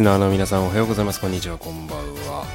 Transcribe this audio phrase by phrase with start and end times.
[0.00, 1.20] リスナーの皆さんおはようございます。
[1.20, 1.58] こんにちは。
[1.58, 2.46] こんばんは、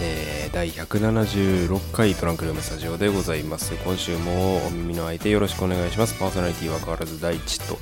[0.00, 3.74] えー、第176回トランクルームスタジオでございます。
[3.74, 6.16] 今週もお耳の相手よろしくお願いします。
[6.16, 7.78] パーソナリティは変わらず第一と。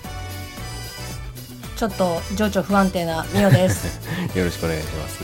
[1.77, 4.01] ちょっと情緒不安定なミオです。
[4.35, 5.23] よろしくお願いします。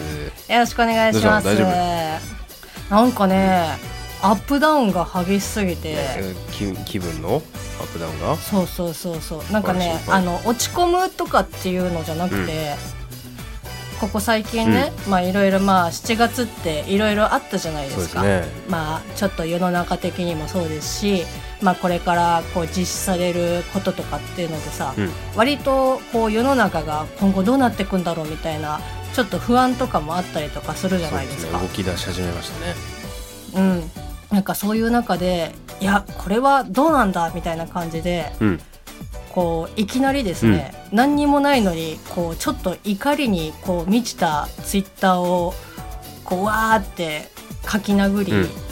[0.52, 1.46] よろしくお願いします。
[2.90, 3.78] なんかね
[4.20, 7.42] アップダウンが激しすぎて、えー気気分の？
[7.80, 8.36] アップダウンが？
[8.36, 9.50] そうそうそうそう。
[9.50, 12.97] なんかねあの落ち込むとかっていうのじゃなくて、
[14.00, 18.44] ここ最近ね、まあいろいろまあ7月っていろいろあったじゃないですすね。
[18.68, 21.24] まあちょっと世の中的にもそうですし
[21.60, 25.10] まあこれからこう実施されることとかっていうのでさ、うん。
[25.34, 28.80] 割とこう世の中が今後どうなっていくんだろうみたいな
[29.14, 31.58] ちょっと不安とかもあったりとかするじゃないですか。
[31.58, 31.68] ですね。
[31.68, 32.74] 動き出し始めましたね。
[33.54, 33.90] うん、
[34.30, 38.60] なんかそういう中でいやこれはどうなんだみたいな感じでうん
[39.30, 45.54] こういきなりですね、何にもないのにこうちょっと怒りにこう満ちたツイッターを
[46.24, 47.28] こうわーって
[47.70, 48.67] 書き殴り、うん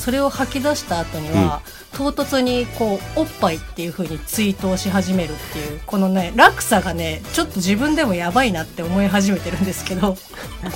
[0.00, 1.60] それを吐き出した後には、
[1.92, 10.16] 唐突にこうおっぱいっていう風にツイートをし始めるっていうこのね落差がねちょっと自分でもやばいなって思い始めてるんですけど。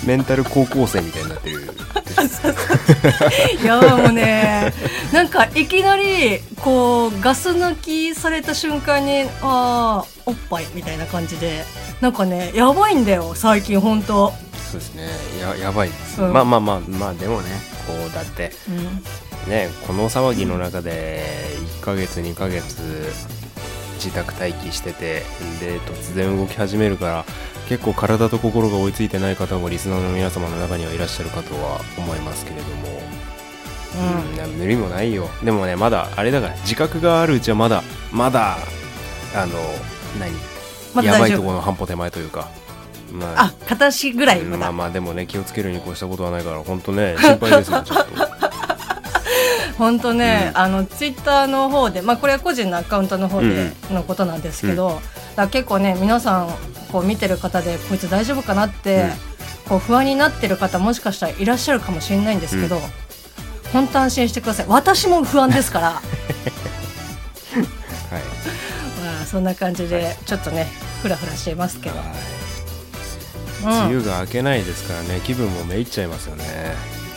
[0.04, 1.70] メンタル高校生みたいになってる。
[3.60, 4.72] いやもうね
[5.12, 11.64] なんかいきなりこうガス抜きされた瞬間にああおっぱいみたいな感じで
[12.00, 14.32] なんかねやばいんだよ最近ほんと、
[14.70, 15.08] そうですね。
[15.40, 16.32] ややばいです、うん。
[16.32, 17.50] まあまあまあまあでもね
[17.86, 18.52] こうだって。
[18.68, 21.22] うん、ねこの騒ぎの中で
[21.80, 22.82] 1ヶ月2ヶ月
[23.96, 25.22] 自宅待機してて
[25.60, 27.24] で突然動き始めるから
[27.68, 33.02] 結構体と心が追いついてない方もリスナーの皆様の中にはいらっしゃるかとは思いますけれども。
[33.94, 35.28] うん、な無理もないよ。
[35.44, 38.58] でもねまだあれだから自覚があるうちはまだまだ
[39.36, 39.52] あの
[40.18, 40.32] 何、
[40.94, 42.48] まだやばいところの半歩手前というか
[43.14, 48.14] まああ片足ぐらいまだ、まあまあでもね気をつけるに越したことはないから本当ね心配ですよちょっと。
[49.78, 50.60] ほんとね、うん。
[50.60, 55.02] あのツイッターの方でまあこれは個人のアカウントの方でのことなんですけど、だか
[55.36, 56.48] ら結構ね皆さん
[56.92, 59.10] こう見てる方でこいつ大丈夫かなって、うん。
[59.68, 62.78] こう不安になってる方もしかしたらいらっしゃるかもしれないんですけど、
[63.72, 64.66] 本当安心してください。
[64.68, 65.86] 私も不安ですから。
[65.96, 66.02] はい。
[69.02, 70.66] まあそんな感じでちょっとね
[71.02, 71.96] フラフラしていますけど、
[73.64, 75.20] 梅雨が明けないですからね。
[75.24, 76.44] 気分もめいっちゃいますよね。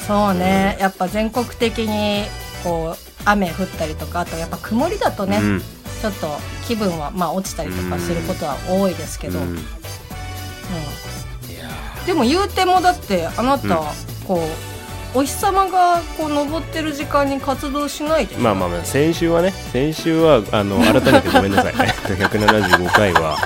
[0.06, 0.78] そうね。
[0.80, 2.24] やっぱ全国的に
[2.64, 5.62] こう雨降ったりとかあとやっぱ曇りだとね、うん。
[6.02, 6.28] ちょっと
[6.68, 9.46] 気分はまあ落ちたりとかすることは多いですけど、うん。
[9.50, 9.58] うん。
[12.06, 13.86] でも言うてもだってあなた、うん。
[14.26, 21.74] こうお日様がこう昇ってる時間に活動しないでーまあまあまあ先週はね先週はあの改めてごめんなさい。
[21.78, 23.38] えっと175回は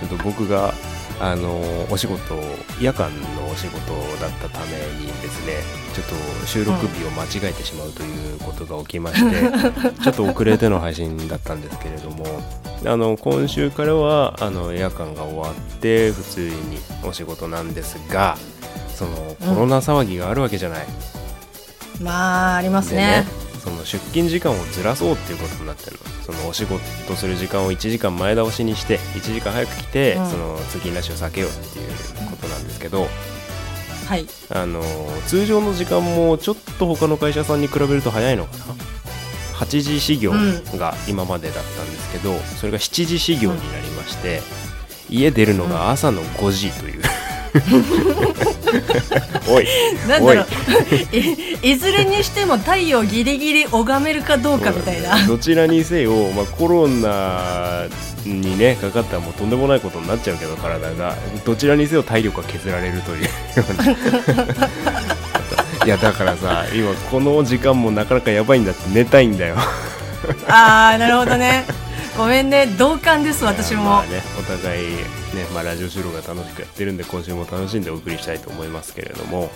[0.00, 0.74] ちょっと僕が
[1.20, 1.60] あの
[1.90, 2.34] お仕事
[2.80, 5.52] 夜間のお仕事だったためにですね
[5.94, 9.50] ちょっと収録日を間違えてしまうということが起きまして、
[10.02, 12.24] ちょっと遅れての配信だったんですけれども
[12.86, 16.54] あの今週からはあの夜間が終わって普通に
[17.04, 18.38] お仕事なんですが
[18.94, 20.86] そのコロナ騒ぎがあるわけじゃない、
[22.00, 23.26] まあありますでね
[23.60, 26.22] その出勤時間をずらそうっていうことになってるの。
[26.24, 26.80] そのお仕事
[27.16, 30.30] する時間を1時間前倒しにして1時間早く来て、うん。
[30.30, 31.88] その通勤ラッシュを避けようっていう
[32.30, 33.06] ことなんですけど、
[34.08, 34.26] はい。
[34.48, 34.82] あの
[35.26, 38.74] 通常の時間もちょっと他の会社さんに比べると早いのかな
[39.60, 40.32] ？8時始業
[40.76, 44.40] が今までだったんですけど、それが7時始業になりまして、
[45.10, 47.02] 家出るのが朝の5時という、
[49.48, 49.66] おい。
[50.08, 50.46] なんだろう。
[51.16, 51.72] い。
[51.72, 55.26] いずれにしても太陽ギリギリ拝めるかどうかみたいな。
[55.26, 57.86] どちらにせよ、まあ、コロナ
[58.24, 61.16] にねかかったらもうとんでもないことになっちゃうけど体が。
[61.44, 63.24] どちらにせよ体力が削られるという。
[63.24, 63.96] ような
[65.86, 69.56] いやだからさ今この時間もなかなかやばいんだって寝たいんだよ。
[70.46, 71.64] あーなるほどね
[72.16, 75.02] ごめんね同感です私も、まあねお互いね、
[75.54, 79.50] まあ、ラジオ収録が楽しくやってるんで今週も楽しんでお送りしたいと思いますけれども。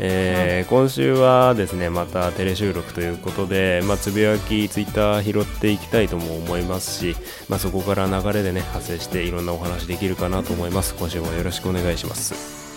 [0.00, 7.16] えー今週はですねまたテレ収録ということで、まあ、つぶやきツイッター拾っていきたいとも思いますし、
[7.48, 10.94] まあ、そこから流れでね派生していろんなお話できるかなと思います。
[10.94, 12.67] 今週もよろしくお願いします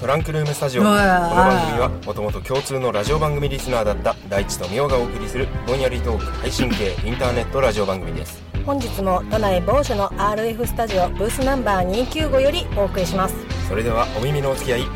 [0.00, 8.42] トランクルームスタジオこの番組はもともと共通のラジオ番組リスナーだった大地とみおがお送りするぼんやりトーク配信系インターネットラジオ番組です。
[8.64, 13.34] 本日も都内某所の RF スタジオブースナンバー295よりお送りします。
[13.68, 14.86] それではお耳のお付き合いよ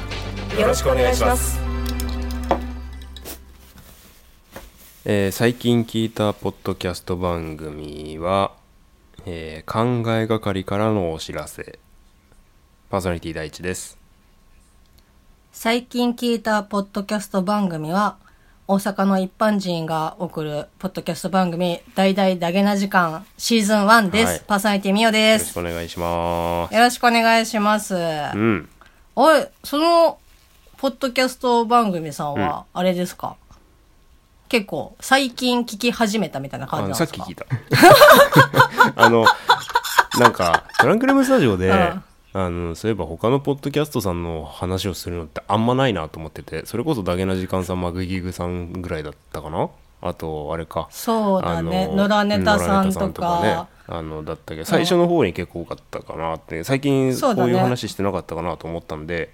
[0.61, 1.59] よろしくお願いします。
[5.05, 8.53] えー最近聞いたポッドキャスト番組は
[9.27, 11.79] えー考えがかりからのお知らせ。
[12.91, 13.97] パーソナリティ第一です
[15.65, 18.17] 最近聞いたポッドキャスト番組は、
[18.67, 24.31] 大阪の一般人が送るポッドキャスト番組、大々ダゲな時間シーズン1です。
[24.31, 24.41] はい。
[24.49, 25.55] パーソナリティミオでよろしす。
[25.55, 26.75] くお願いします。
[26.75, 27.95] よろしくお願いします。
[27.95, 27.99] う
[28.37, 28.69] ん。
[29.15, 30.19] おい、その、
[30.79, 33.37] ポッドキャスト番組さんは、あれですか、
[34.49, 37.19] 結構、最近聞き始めたみたいなあ感じなんのですか？
[37.19, 37.47] さっき聞いた。
[39.05, 39.25] あの
[40.19, 49.69] なんかトランクルームスタジオで、うんあのそういえば他のポッドキャストさんの話をするのってあんまないなと思っててそれこそダゲな時間さんマグギグさんぐらいだったかな？
[50.05, 50.89] あとあれか。
[50.91, 51.89] そうだね。
[51.93, 53.43] 野良ネタさんと野良ネタか。
[53.43, 53.63] ね。
[53.87, 56.65] あのだったけど最初の方に結構多かったかなって。
[56.65, 59.33] 最近こういう話してなかったかなと思ったんで、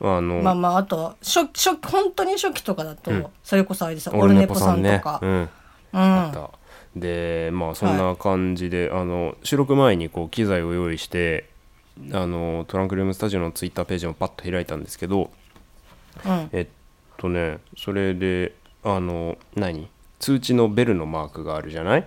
[0.00, 3.26] あの、まあまあ、あと、初初本当に初期とかだと、うん。
[3.44, 4.14] それこそあれですよ。
[4.16, 5.20] オルネポポさんとか。
[5.22, 5.48] うん、うん。
[5.92, 6.50] あった。
[6.96, 11.49] でまあそんな感じで、あの収録前にこう機材を用意して
[12.12, 15.30] あのトランクルームスタジオのツイッターページをパッと開いたんですけど
[16.24, 16.48] うん。
[16.52, 16.66] えっ
[17.16, 19.88] とねそれであの何？
[20.18, 22.06] 通知のベルのマークがあるじゃない、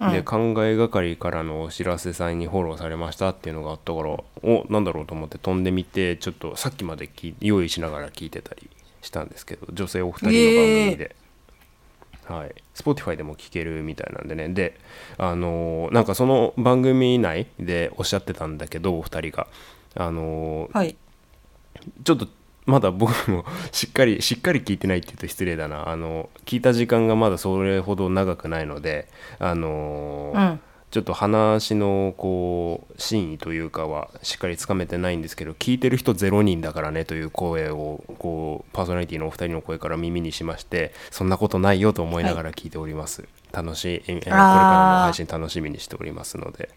[0.00, 0.12] うん。
[0.12, 4.10] で考えがかりからのお知らせさんにフォローされましたっていうのがあったから
[4.42, 7.08] おなんだろうと思って飛んでみてちょっとさっきまで
[7.40, 8.68] 用意しながら聞いてたり
[9.02, 10.34] したんですけど女性お二人の番
[10.86, 11.16] 組で、
[12.24, 14.78] はい、Spotify でも聞けるみたいなんでねで
[15.18, 19.46] あのーなんかその番組内でおっしゃってたんだけどお二人が
[19.94, 20.96] あのーはい。
[22.04, 22.26] ちょっと
[22.66, 29.06] まだ僕も しっかりしっかり聞いてないって言うと失礼だなあの聞いた時間がまだそれほど長くないので
[29.38, 30.60] あのーうん。
[30.94, 46.70] ちょっと話のこう真意というかはしっかりつかめてないんですけど聞いてる人0人だからねという声をこうパーソナリティのお二人の声から耳にしましてそんなことないよと思いながら聞いております、楽しい、えーこれからの配信楽しみにしておりますので、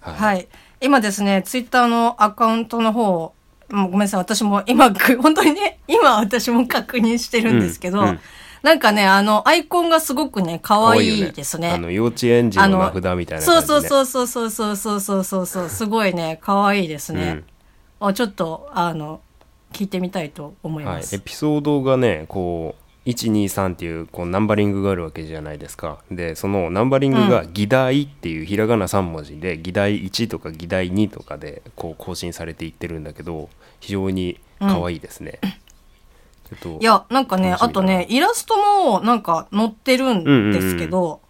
[0.00, 0.14] はい。
[0.14, 0.48] はい。
[0.80, 3.32] 今ですね、ツイッターのアカウントの方、
[3.70, 8.20] もうごめんなさい、私も今、く本当にね、今私も確認してるんですけど、うんうん
[8.62, 11.70] なんかね、あの、アイコンがすごくね、可愛いですね。
[11.70, 17.42] あの幼稚園児の名札みたいな感じで、そうそうそうそうそうそうそうそうそう、すごいね、可愛いですね。
[17.98, 19.20] あちょっと、あの、
[19.72, 21.16] 聞いてみたいと思いはい、ます。
[21.16, 22.76] エピソードがねこ
[23.06, 25.98] う123っていうこうナンバリングがあるわけじゃないですか。
[26.10, 33.48] でそのナンバリングが「議題」っていうひらがな3文字で「議題1」とか「議題2」とかでこう更新されていってるんだけど
[33.80, 35.40] 非常に可愛いですね、
[36.60, 41.20] ちょっといや、なんかね、あとね、イラストもなんか載ってるんですけど、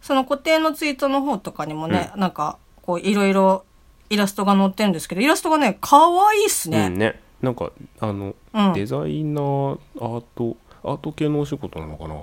[0.00, 3.64] その固定のツイートの方とかにもね、なんか、こう、いろいろ
[4.08, 5.98] イラストが載ってるんですけど、イラストがね、可
[6.28, 6.86] 愛いっすね。
[6.86, 7.20] うんね。
[7.42, 7.70] なんか
[8.00, 8.72] あの、うん。
[8.74, 12.16] デザイナーアートアート系のお仕事なのかな。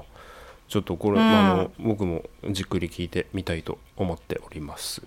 [0.68, 1.26] ちょっとこれ、うん。
[1.28, 5.02] あの僕もじっくり聞いてみたいと思っております。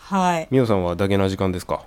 [0.00, 0.48] はい。
[0.50, 1.84] みおさんはダゲな時間ですか？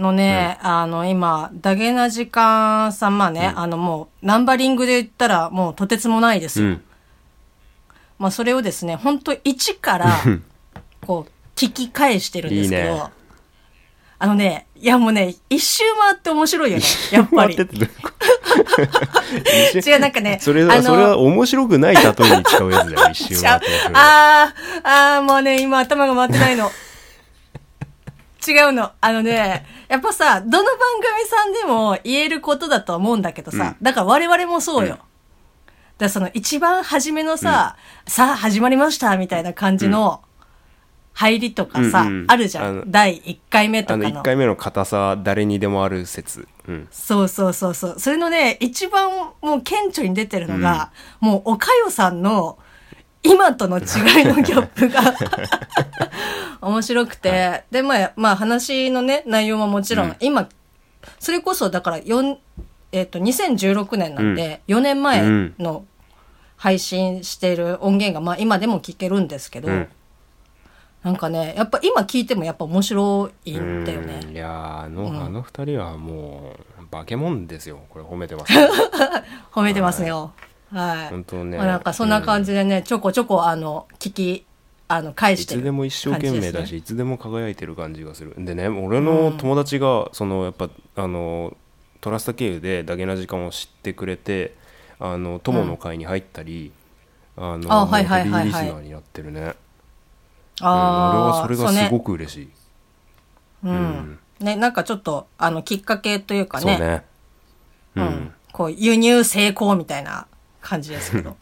[0.00, 6.68] のね、あの、今、ダゲな時間さん、まあね、あの、もう、ナンバリングで言ったら、もう、とてつもないですよ。
[6.68, 6.82] うん。
[8.18, 10.06] まあ、それをですね、本当一から、
[11.06, 13.02] こう、聞き返してるんですけど、いいね。
[14.22, 17.54] あのね、いやもうね、一周回って面白いよね、 やっぱり。
[17.54, 17.58] 違
[19.96, 22.04] う、なんかね、それは、それは面白くない例え
[22.36, 26.70] に使うやつだよ、一周回って あー、あー、もうね、今頭が回ってないの。
[28.46, 28.92] 違うの。
[29.00, 30.78] あのね、 やっぱさ、どの番
[31.18, 34.92] 組さんでも言えることだとは思うんだけどさ、だから我々もそうよ。
[34.92, 35.02] だか
[35.98, 40.22] らその一番初めのさ、さあ始まりましたみたいな感じの
[41.12, 42.84] 入りとかさ、うんうんあるじゃん。
[42.86, 44.20] 第1回目とあの、かの。
[44.20, 46.48] 1回目の硬さ、誰にでもある説。
[46.66, 46.88] うん。
[46.90, 47.94] そうそうそうそう。
[47.98, 49.10] それのね、一番
[49.42, 52.58] もう顕著に出てるのが、もう、おかよさんの、
[53.22, 53.84] 今との違い
[54.24, 55.00] のギャップが。
[56.62, 60.16] 面白くて、で、まあ、まあ話のね、内容ももちろん、うん。
[60.20, 60.48] 今、
[61.18, 62.36] それこそだから4、
[62.92, 65.22] えっ、と、2016年なんで、4年前
[65.58, 65.84] の
[66.56, 69.88] 配信している音源が、まあ今でも聞けるんですけど、うん。
[71.02, 74.20] なんかね、やっぱ今聞いてもやっぱ面白いんだよね。
[74.22, 74.32] うん。
[74.32, 75.22] いやーあの、うん。
[75.24, 77.80] あの二人はもう、化け物ですよ。
[77.88, 78.52] これ褒めてます。
[79.52, 80.32] 褒めてますよ。
[80.72, 81.08] はい。
[81.10, 84.46] 本当ねまあなんかそんな感じでね、ちょこちょこあの、聞き、
[84.88, 88.34] あの、返いしてるつでも一生懸命だし、いつでも輝いてる感じがする。
[88.38, 91.56] でね、俺の友達が、そのやっぱ、あの、
[92.00, 94.54] トラスタ経由でダゲな時間を知ってくれて、
[94.98, 96.72] あの、友の会に入ったり、
[97.36, 99.40] あの、あはいはいはいはいヘビーリスナーになってるね。
[99.40, 99.54] うん
[100.62, 102.04] あ俺はあ、それがすごく。
[102.06, 102.50] く嬉しい。
[103.64, 104.18] うん。
[104.40, 107.04] ね、なんかちょっと、あの、きっかけというかね、そうね。
[107.96, 108.34] ううんん。
[108.52, 110.26] こう、輸入成功みたいな
[110.60, 111.36] 感じですけど。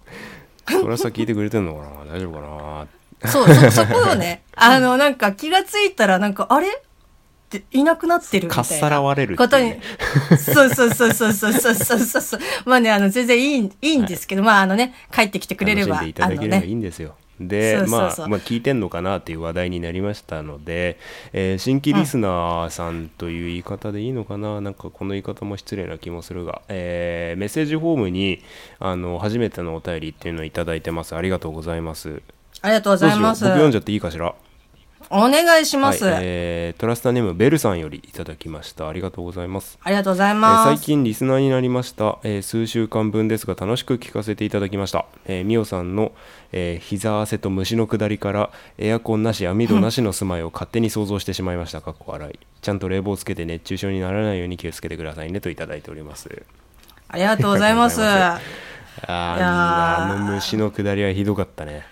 [0.67, 2.15] トラスタ聞いてくれてんのかな？
[2.15, 2.87] 大丈夫か
[3.23, 3.31] な？
[3.31, 6.69] そう、そ、そこをね、 あの、なんか気がついたら、なんか、あれ？
[6.69, 6.71] っ
[7.51, 8.69] ていなくなってるみたいな。
[8.69, 9.81] かっさらわれるっていうことにね。
[10.39, 12.41] そうそうそうそうそうそうそうそう。
[12.67, 16.75] まあね、あの、全然いい、いいんですけど、まああのね、帰ってきてくれれば、楽しんでいただければいいね。
[16.75, 17.15] んですよ。
[17.41, 20.99] でまあ、まあ聞いてんのかなっていう話題になりましたので、
[21.33, 28.43] えー新規リスナーさんという言い方でいいのかな、なんかこの言い方も失礼な気もするが、えーメッセージフォームに
[28.81, 31.15] あの初めてのお便りっていうのをいただいてます。
[31.15, 32.21] ありがとうございます。
[32.63, 33.45] ありがとうございます。
[33.45, 34.35] 読んじゃっていいかしら？
[35.11, 36.05] お願いします。
[36.05, 38.89] はいえートラスターネームベルさんよりいただきました。
[38.89, 39.79] ありがとうございます。
[39.83, 40.65] ありがとうございえーます。
[40.65, 46.13] 最近リスナーになりました、えー数週間分ですが楽しく聞かせていただきました、えー、みおさんの、
[46.53, 51.81] えー膝汗と虫の下りからエアコンなし網戸なしの住まいを勝手に想像してしまいました。
[51.81, 52.39] かっこ笑い。
[52.61, 56.43] ちゃんと冷房つけて熱中症にならないように気をつけてくださいねといただいております。
[57.09, 58.03] ありがとうございます。
[58.05, 58.41] あ
[59.07, 61.87] あの虫の下りはひどかったね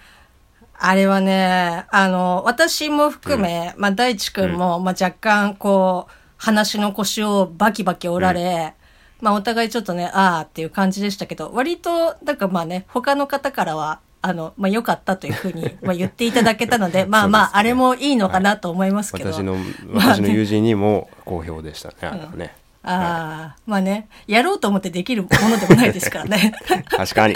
[0.79, 4.53] あれはね、あの、私も含め、まあ、大地くん。
[4.53, 8.75] も、まあ、若干、こう、話の腰をバキバキ折られ、
[9.21, 19.33] まあ、お互いちょっとね、ああっていう感じでしたけど、割と、なんかまあね、他の方からは、あの、まあ、良かったというふうに、 まあ、言っていただけたので、まあまあ、あれもいいのかなと思いますけど。
[19.33, 19.55] 私の
[19.87, 26.53] まあ私の友人にも好評でしたねあれはねああ、まあね、やろうと思ってできるものでもないですからね。
[26.89, 27.35] 確かに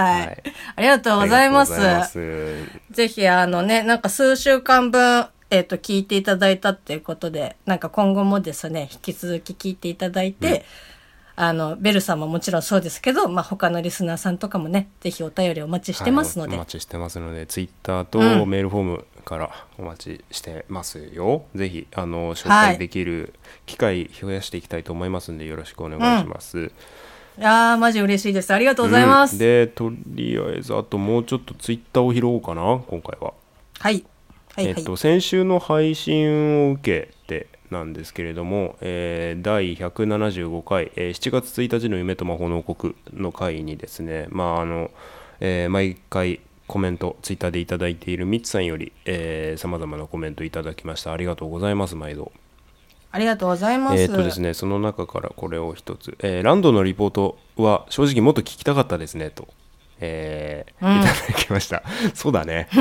[0.00, 0.42] はい、はい。
[0.76, 1.80] ありがとうございます。
[1.80, 2.18] ます。
[2.90, 10.64] ぜひ、あのね、なんか数週間分、えっ、と、聞いていただいたっていうことで、なんか今後もですね、引き続き聞いていただいて、
[11.36, 18.48] あの、ベルさんももちろんそうですけど、まあ、他のリスナーさんとかもね、ぜひお便りお待ちしてますので、はいお待ちしてますのでツイッターとうん。
[18.48, 22.72] メールフォームからお待ちしてますよ、ぜひあの紹はい。
[22.72, 23.34] 介できる
[23.66, 26.70] 機会増やしていきたいと思いますのでよろしくお願いします、い
[27.42, 28.52] やー、マジ嬉しいです。
[28.52, 29.34] ありがとうございます。
[29.34, 33.34] うんでとりあえずあともうちょっとツイッターを拾おうかな今回は、
[33.78, 34.04] はい。
[34.54, 34.74] はい、はい。
[34.78, 44.90] えっと、先週の配信を受けてなんですけれども、えー第175回、えー7月1日の夢と魔法の王国の回にですね、まああの
[45.40, 48.92] えー毎回コメントツイッターでいただいているミツさんより
[49.56, 52.32] さまざまなコメントいただきましたありがとうございます毎度
[53.16, 54.02] ありがとうございます。
[54.02, 59.48] えーっとですねその中からこれを一つ、えーランドのリポートは正直もっと聞きたかったですねと、
[60.00, 61.00] えーうん。
[61.00, 61.82] いただきました。
[62.12, 62.68] そうだね。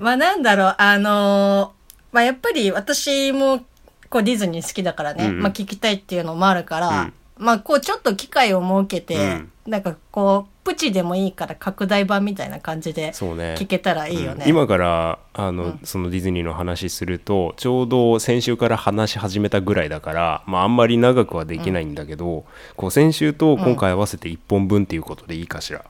[0.00, 3.64] まあなんだろう、あのーまあやっぱり私も
[4.08, 5.42] こうディズニー好きだからね、うんうん。
[5.42, 7.12] まあ聞きたいっていうのもあるから、うん。
[7.38, 9.50] まあこうちょっと機会を設けて、うん。
[9.66, 14.44] なんかこうプチでもいいから拡大版みたいな感じで聞けたらいいよね。
[14.44, 14.50] うん。
[14.50, 22.44] 今からあの、そのディズニーの話するとちょうど先週から話し始めたぐらいだから、まあ、あんまり長くはできないんだけど、
[22.76, 25.84] こう先週と今回合わせて1本分っていうことでいいかしら、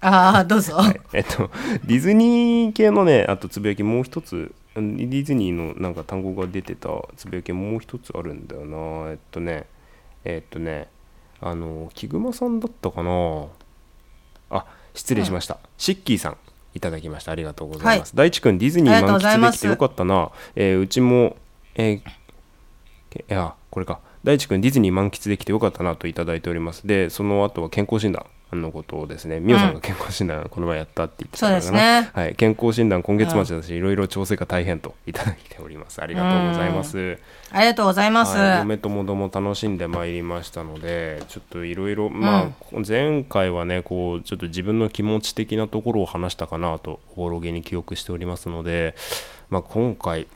[0.00, 0.74] ああ、どうぞ。
[0.76, 1.00] はい。
[1.12, 1.50] えっと
[1.84, 9.10] ディズニー系のねあとつぶやきもう一つディズニーのなんか単語が出てたつぶやきもう一つあるんだよな。
[9.10, 9.66] えっとね
[10.24, 10.88] えっとね
[11.40, 13.46] あのキグマさんだったかな？
[14.50, 14.64] あ
[14.94, 16.36] 失礼しました、シッキーさん
[16.74, 17.32] いただきました。
[17.32, 21.36] ありがとうございます、大地君ディズニー満喫できてよかったな、えーうちも、
[21.74, 22.02] えー
[23.10, 24.00] けいやこれか。
[24.24, 26.86] 大地君ディズニー満喫できてよかったなといただいております。
[26.86, 28.26] でその後は健康診断
[28.56, 32.10] のことをですねみおさんが健康診断この前やったって言ってたからそうですね。
[32.14, 36.02] はい、健康診断今月末だし、いろいろ調整が大変といただいております。
[36.02, 37.18] ありがとうございます、
[37.50, 38.36] ありがとうございます。
[38.36, 48.94] はい、嫁ともども楽しんでまいりましたのでちょっといろいろまあ、前回はねこうちょっと自分の気持ち的なところを話したかなとおぼろげに記憶しておりますので、
[49.50, 50.26] まあ、今回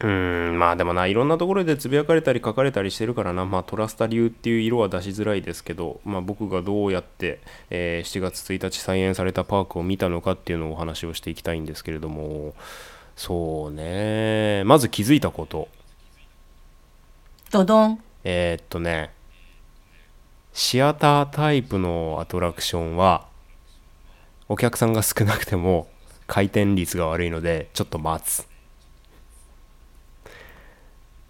[0.00, 7.40] うーんまあでもないろんなところでつぶやかれたり書かれたりしてるからな、まあ、トラスタ流っていう色は出しづらいですけど、まあ、僕がどうやって、
[7.70, 12.54] えー7月1日再演されたパークを見たのかっていうのをお話をしていきたいんですけれども。
[13.16, 14.62] そうね。
[14.64, 15.68] まず気づいたこと。
[17.50, 18.00] ドドン。
[18.22, 19.10] えーっとね。
[20.52, 23.26] シアタータイプのアトラクションは
[24.48, 25.88] お客さんが少なくても
[26.26, 28.47] 回転率が悪いのでちょっと待つ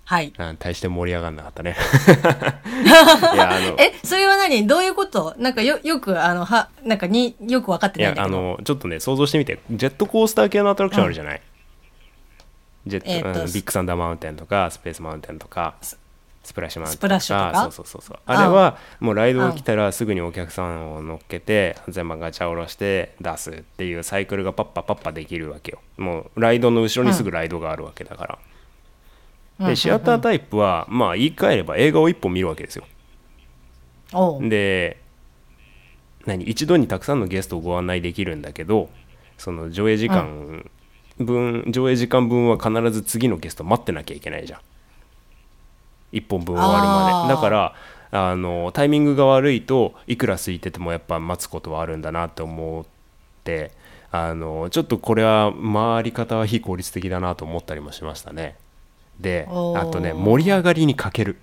[0.09, 0.33] はい。
[0.39, 1.77] うん大して盛り上がんなかったね。
[3.35, 4.67] いやあのえ、それは何？
[4.67, 5.35] どういうこと？
[5.37, 8.35] なんかよ、よく、あの、は、なんかに、よく分かっていないんだけど。
[8.35, 9.59] やあのちょっとね想像してみて。
[9.71, 11.43] ジェットコースター系のアトラクションあるじゃない、
[12.87, 15.75] ジェット、えービッグサンダーマウンテンとかスペースマウンテンとか
[16.43, 17.63] スプラッシュマウンテンスプラッシュとか？
[17.65, 18.19] そうそうそうそう。
[18.25, 25.81] あれはもうライドが来たらすぐにお客さんを乗っけて全部ガチャ下ろして出すっていうサイクルがパッパパッパできるわけよ。
[25.99, 28.39] もうライドの後ろにすぐライドがあるわけだから、
[29.59, 32.85] でシアタータイプはまあ言い換えれば映画を一本見るわけですよ。
[34.41, 34.99] で
[36.27, 36.45] 何？
[36.45, 38.89] 一度にたくさんのゲストをご案内できるんだけど
[39.37, 40.71] その上映時間
[41.19, 44.61] 分、上映時間分は必ず次のゲスト待ってなきゃいけないじゃん。
[46.13, 47.35] 1本分終わるまで。
[47.35, 47.75] だから
[48.11, 52.85] あのタイミングが悪いといくら空いててもやっぱ待つことはあるんだなって思っ
[53.45, 53.73] て
[54.11, 58.57] あのちょっとこれは回り方は非効率的だなと思ったりもしましたね
[59.21, 61.37] であとね盛り上がりに欠ける。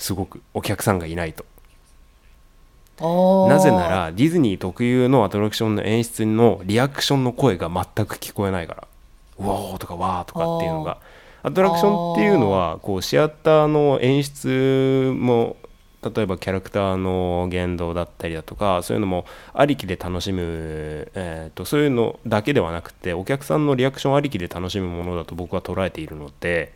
[0.00, 1.44] すごくお客さんがいないと。
[3.48, 8.88] なぜならディズニー特有のアトラクションの演出のリアクションの声が全く聞こえないから
[9.38, 10.98] 「うおー」とか「わー」とかっていうのが。
[11.42, 15.56] アトラクションっていうのはこうシアターの演出も
[16.02, 19.24] 例えばキャラクターの言動だったりだとかそういうのも
[19.54, 20.42] ありきで楽しむ、
[21.14, 26.74] えー、とそういうのだけではなくてお客さんのリアクションありきで楽しむものだと僕は捉えているので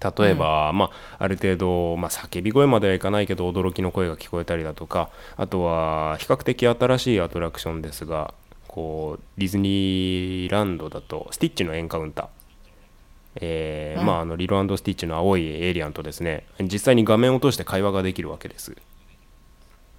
[0.00, 8.32] 例えば、まあ、ある程度、まあ、叫び声まではいかないけど驚きの声が聞こえたりだとかあとは比較的新しいアトラクションですが
[8.68, 12.26] こうディズニーランドだとスティッチのエンカウンター、
[13.40, 14.06] えーうん。
[14.06, 16.44] まあ、あのリロスティッチの青いエイリアンとですね。
[16.60, 18.76] 実際に画面を通して会話ができるわけです。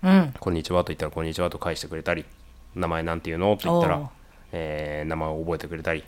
[0.03, 0.33] うん。
[0.39, 2.23] こんにちはと言ったらこんにちはと返してくれたり
[2.75, 3.57] 名前なんていうの？
[3.57, 4.09] と言ったら、
[4.53, 6.03] えー名前を覚えてくれたり、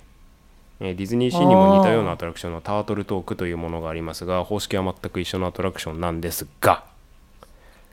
[0.84, 6.84] えーディズニーシーにも似たようなアトラクションのタートルトークというものがありますが方式は全く一緒のアトラクションなんですが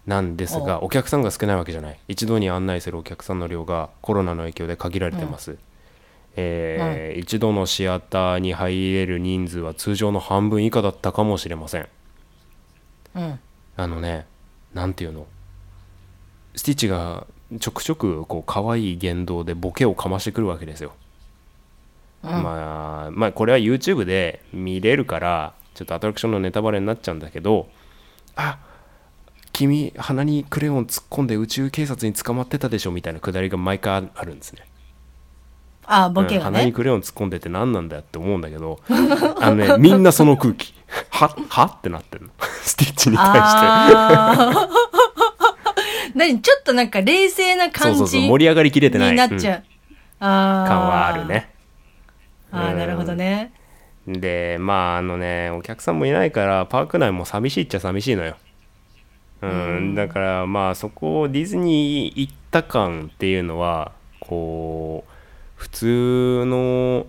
[0.07, 2.01] なんですがお客さんが少ないわけじゃない。
[2.09, 5.59] 一度に案内するお客さんの量がコロナの影響で限られてます、
[6.37, 11.89] えー一度のシアターに入れる人数は通常の半分以下だったかもしれません。
[13.17, 13.41] うん。
[13.77, 14.27] あのね
[14.73, 15.27] なんていうの？
[16.57, 17.27] スティッチが
[17.61, 21.08] ちょくちょくこう可愛い言動でボケをかましてくるわけですよ、うん
[22.23, 27.69] まあまあこれは YouTube で見れるからちょっとアトラクションのネタバレになっちゃうんだけど
[28.35, 28.59] あ
[29.53, 34.65] 君鼻にクレヨン突っ込んで宇宙警察に捕まってたでしょみたいなくだりが毎回あるんですね。
[35.91, 38.79] あボケうんがね鼻にクレヨン突っ込んでて何なんだよって思うんだけど
[39.41, 40.75] あのねみんなその空気。
[41.11, 41.65] はは？
[41.65, 42.31] ってなってるの。
[42.63, 43.39] スティッチに対して。
[46.19, 46.41] 何？
[46.41, 49.11] ちょっとなんか冷静なそう感そうそうじ盛り上がりきれてない。
[49.13, 49.65] になっちゃう、
[50.21, 50.69] あー。
[50.69, 51.51] 感はあるね
[52.53, 52.59] うん。
[52.59, 53.53] あーなるほどね。
[54.07, 58.37] でまああのねお客さんもいないからパーク内も寂しいっちゃ寂しいのよ。
[59.41, 65.11] うん、だからまあそこをディズニー行った感っていうのはこう
[65.55, 67.07] 普通の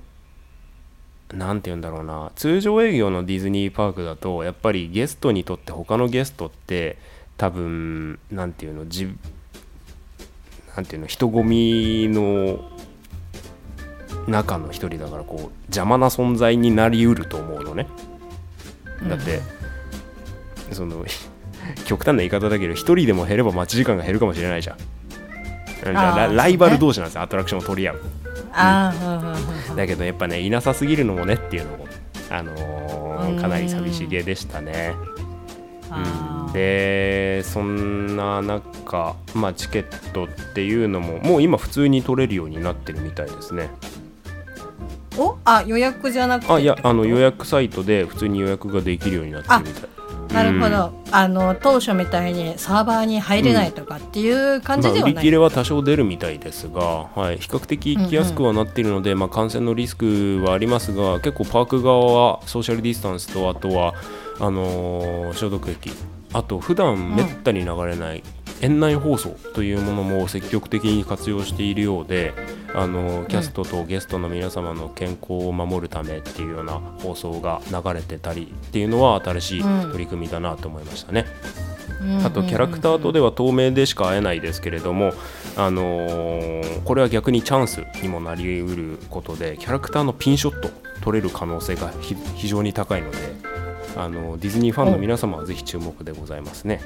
[1.34, 2.32] なんて言うんだろうな。
[2.36, 6.98] 通常営業のディズニーパークだとやっぱりゲストにとって他のゲストって
[7.38, 9.08] 多分なんていうのじ
[10.76, 12.60] なんていうの人混みの
[14.28, 17.88] 中の一人だからこう邪魔な存在になりうると思うのね。
[19.08, 19.42] だって、
[20.72, 21.06] その
[21.86, 24.78] 極端な言い方だけど一人でも減れば待ち時間が減るかもしれないじゃん。
[24.78, 27.22] だからラあーライバル同士なんですよ。
[27.22, 28.02] アトラクションを取り合う。
[28.54, 29.20] ああ、うん。
[29.20, 31.88] うんうんうんだけどやっぱねいなさすぎるのもねっていうのも、
[32.30, 33.42] あのーうん。
[33.42, 34.94] かなり寂しげでしたね。
[35.90, 36.54] あー。
[36.54, 43.70] でそんな中、まあ、チケットっていうのももう今普通に取れるようになってるみたいですね。
[45.20, 46.54] おあ予約じゃなくて？
[46.54, 49.90] あいやあの予約サイトで普通に予約ができるようになってるみたい。
[50.34, 63.96] なるほど、あの当初みたいにサーバーに入れないとかっていう感じまあ、ではない、売り切れは多少出るみたいですが、はい、比較的行きやすくはなっているので、まあ、感染のリスクはありますが結構パーク側はソーシャルディスタンスとあとは
[64.40, 65.92] あのー消毒液。
[66.32, 68.22] あと普段めったに流れない
[68.62, 72.34] 園内放送というものも積極的に活用しているようで、
[72.74, 81.26] あのーキャストとゲストの皆様の健康を守るためっていうような放送が流れてたりっていうのは新しいうん取り組みだなと思いましたね。
[82.02, 85.14] うんあとキャラクターとでは透明でしか会えないですけれども、
[85.56, 90.70] あのーこれは逆にチャンスにもなりうることでキャラクターのピンショット
[91.02, 93.18] 取れる可能性がひ非常に高いので、
[93.96, 96.82] あのディズニーファンの皆様はぜひ注目でございますね。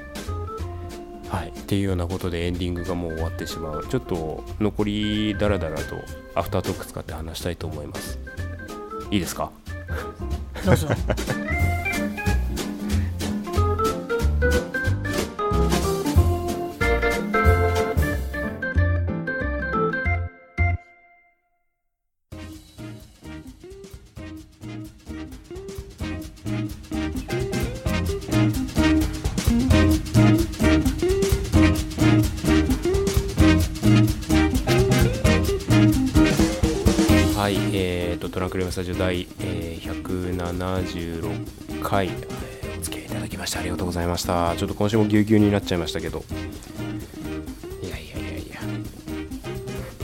[1.34, 3.88] はい、っていうようなことでエンディングがもう終わってしまう。
[3.88, 5.96] ちょっと残りだらだらと
[6.36, 8.20] アフタートーク使って話したいと思います。
[9.10, 9.50] いいですか？
[10.64, 10.88] どうぞ。
[38.74, 44.56] スタジオ第、えー、176回、えーお付き合いいただきましてありがとうございました。
[44.58, 46.24] ちょっと今週もぎゅうぎゅうになっちゃいましたけど。
[47.84, 48.44] いやいやいやい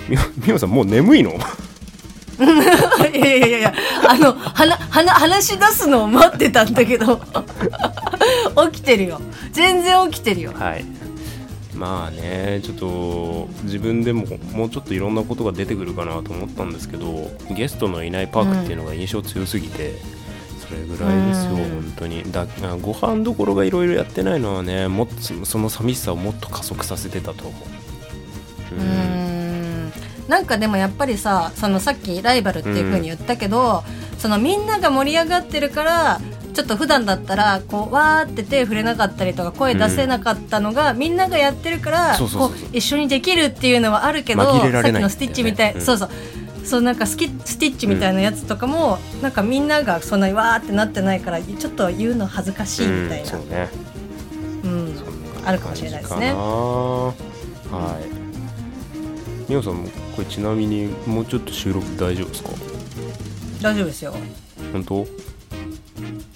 [0.08, 1.32] みみおさんもう眠いの？
[1.34, 3.74] いやいやいやいや。
[4.08, 7.20] あの話話話し出すのを待ってたんだけど。
[8.72, 9.20] 起きてるよ。
[9.52, 10.54] 全然起きてるよ。
[10.54, 10.86] はい
[11.80, 19.96] まあねちょっと自分でももうちょっといろんなことが出てくるかなと思ったんですけどゲストのいないパークっていうのが印象強すぎて、
[20.60, 21.58] それぐらいですよ、うん。
[21.58, 22.30] 本当に。
[22.32, 22.46] だ
[22.82, 27.58] ご飯どころがいろいろやってないのはねもっとその寂しさをもっと加速させてたと思
[28.72, 28.76] う。
[28.76, 29.92] うーん。
[30.28, 33.84] なんかでもやっぱりさそのさっきライバルっていう風に言ったけど、
[34.20, 36.22] そのみんなが盛り上がってるから
[36.60, 45.82] ちょっと普段だったらこうわーって手触れなかったりとか声出せなかったのが、みんながやってるからこう一緒にできるっていうのはあるけど紛れられないさっきのスティッチみたい、うん。
[45.82, 46.10] そうそう。
[46.66, 53.70] そうなんかスキスティッチみたいなやつとかも、なんかみんながそんなにわーってなってないからちょっと言うの恥ずかしいみたいな、うんそうね。
[54.66, 54.94] うん
[55.46, 56.34] あるかもしれないですね。
[56.34, 57.14] は
[59.48, 59.50] い。
[59.50, 62.50] みおさんもこれちなみにもうちょっと収録大丈夫ですか？
[63.62, 64.14] 大丈夫ですよ。
[64.74, 65.08] 本当？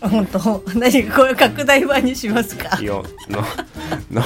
[0.09, 2.77] 本当何これ拡大版にしますか？
[2.81, 3.41] いやな
[4.21, 4.25] な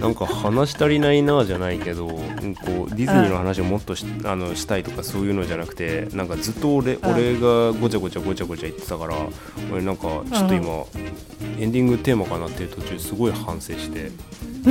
[0.00, 9.14] なんか話足りないなじゃないけど、うんこうディズニーの話をもっとし,、あのしたいとかそういうのじゃなくてなんかずっと俺,、俺がごちゃごちゃごちゃごちゃ言ってたから
[9.72, 10.84] 俺なんかちょっと今、
[11.60, 14.10] エンディングテーマかなっていう途中すごい反省して。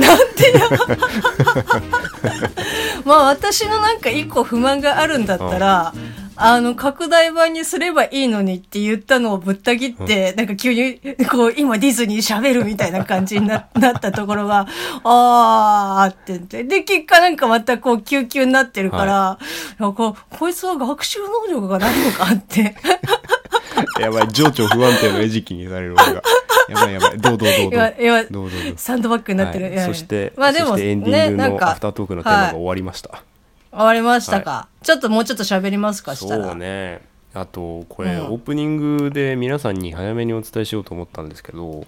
[3.04, 5.92] まあ私のなんか一個不満があるんだったら、
[6.36, 10.98] あの拡大版にすればいいのにって言ったのをぶった切って、なんか急に
[11.30, 14.66] こう今ディズニー喋るみたいな感じにななったところが、
[15.04, 16.64] あーって言って。
[16.64, 19.38] で、結果なんかまたこう救急になってるから、
[19.78, 22.74] なんかこいつは学習能力がないのかって。
[24.00, 26.22] やばい情緒不安定の餌食にされる俺が。
[26.68, 27.18] やばいやばい。
[27.18, 28.74] どうどうどうど今う、今、どうどうどう。
[28.76, 29.66] サンドバッグになってる。
[29.76, 29.86] はい。
[29.86, 33.22] そして、まあでもそしてエンディングのアフタートークのテーマが終わりました、
[33.72, 34.68] 終わりましたか？
[34.82, 36.44] ちょっともうちょっと喋りますか、したら。
[36.44, 37.00] そうね。
[37.34, 38.26] あとこれ、うん。
[38.26, 41.86] オープニングで皆さんに早めにお伝えしようと思ったんですけど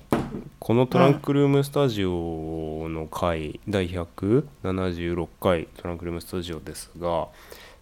[0.58, 7.28] このトランクルームスタジオの回、第176回トランクルームスタジオですが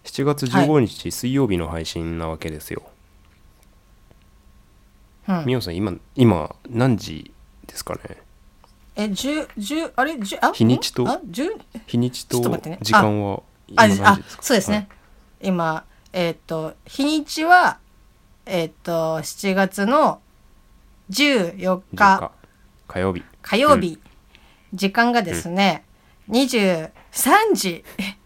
[0.03, 2.83] 7月15日水曜日の配信なわけですよ、
[5.29, 5.45] うん。
[5.45, 7.31] みおさん今今何時
[7.65, 8.01] ですかね？
[8.97, 10.51] え、十、十、あれ、十、あ？
[10.51, 11.07] 日にちと
[11.87, 12.41] 日にちと
[12.81, 13.41] 時間は？
[13.75, 14.77] あ、あそうですね。
[14.77, 14.87] はい。
[15.49, 15.83] 今、
[16.13, 17.79] えーっと、日にちは、
[18.45, 20.21] えーっと、7月の
[21.09, 22.19] 14 10日。
[22.19, 22.31] 日。
[22.87, 23.23] 火曜日。
[23.41, 23.99] 火曜日、
[24.73, 25.83] 時間がですね、
[26.29, 26.91] 23
[27.53, 27.83] 時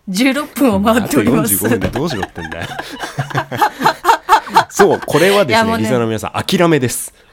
[0.09, 1.55] 16分を回っております。
[1.55, 2.67] あと45分でどうしろってんだよ。
[4.69, 5.77] そうこれはですねね。
[5.79, 7.13] リスナーの皆さん諦めです。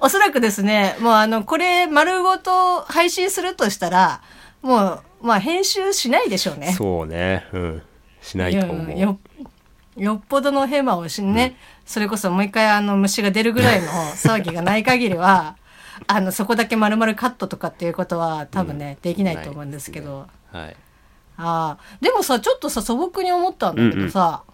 [0.00, 4.20] おそらくですね、もうあの、これ丸ごと配信するとしたら、
[4.62, 6.72] もう、まあ編集しないでしょうね。
[6.72, 7.46] そうね。
[7.52, 7.82] うん。
[8.20, 8.98] しないと思う。
[8.98, 9.18] よ
[9.96, 15.56] よっぽどのヘマをしね、それこそもう一回あの虫が出るぐらいの騒ぎがない限りは
[16.06, 20.76] あのそこだけ丸々カットとかっていうことは多分ね、できないと思うんですけど、はい。
[21.36, 24.44] ああでもさちょっとさ素朴に思ったんだけどさ、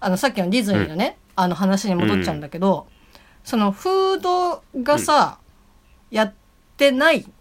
[0.00, 2.86] あのさっきのディズニーのね、あの話に戻っちゃうんだけど、
[3.42, 5.38] そのフードがさ、
[6.10, 6.34] やっ
[6.78, 7.32] てないうん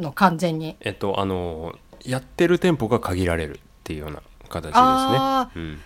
[0.00, 0.76] の完全に。
[0.80, 4.74] えっとあのやってる店舗が限られるっていうような形ですね。
[4.80, 5.80] あうん。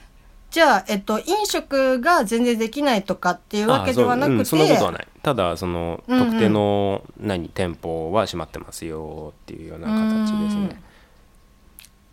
[0.51, 5.09] じゃあ、えっと、飲食が全然できないとかっていうわけではなくて、ううんそんなことはない。
[5.21, 10.81] ただその特定の何店舗は閉まってますよっていうような形ですね。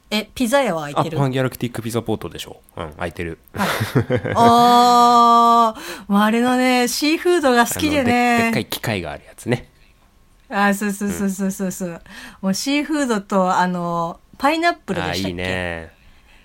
[0.10, 1.18] え、ピザ屋は開いあてる？
[1.20, 2.62] ファンギャラクティックピザポートでしょ。
[2.76, 3.38] うん空いてる。
[4.36, 8.62] あー、まあ、あれのね、シーフードが好きであのででっかね。
[8.62, 9.70] い機械があるやつね
[10.52, 12.02] あーそうそうそうそうそうそう。
[12.42, 15.34] もうシーフードと、あの、パイナップルでしたっけ？
[15.36, 15.92] ね。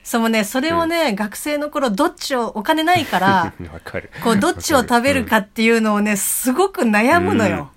[0.05, 4.11] そうもうね、それをね、学生の頃、どっちを、お金ないから、 わかる。
[4.23, 7.71] こう、どっちを食べるかっていうのをね、すごく悩むのよ。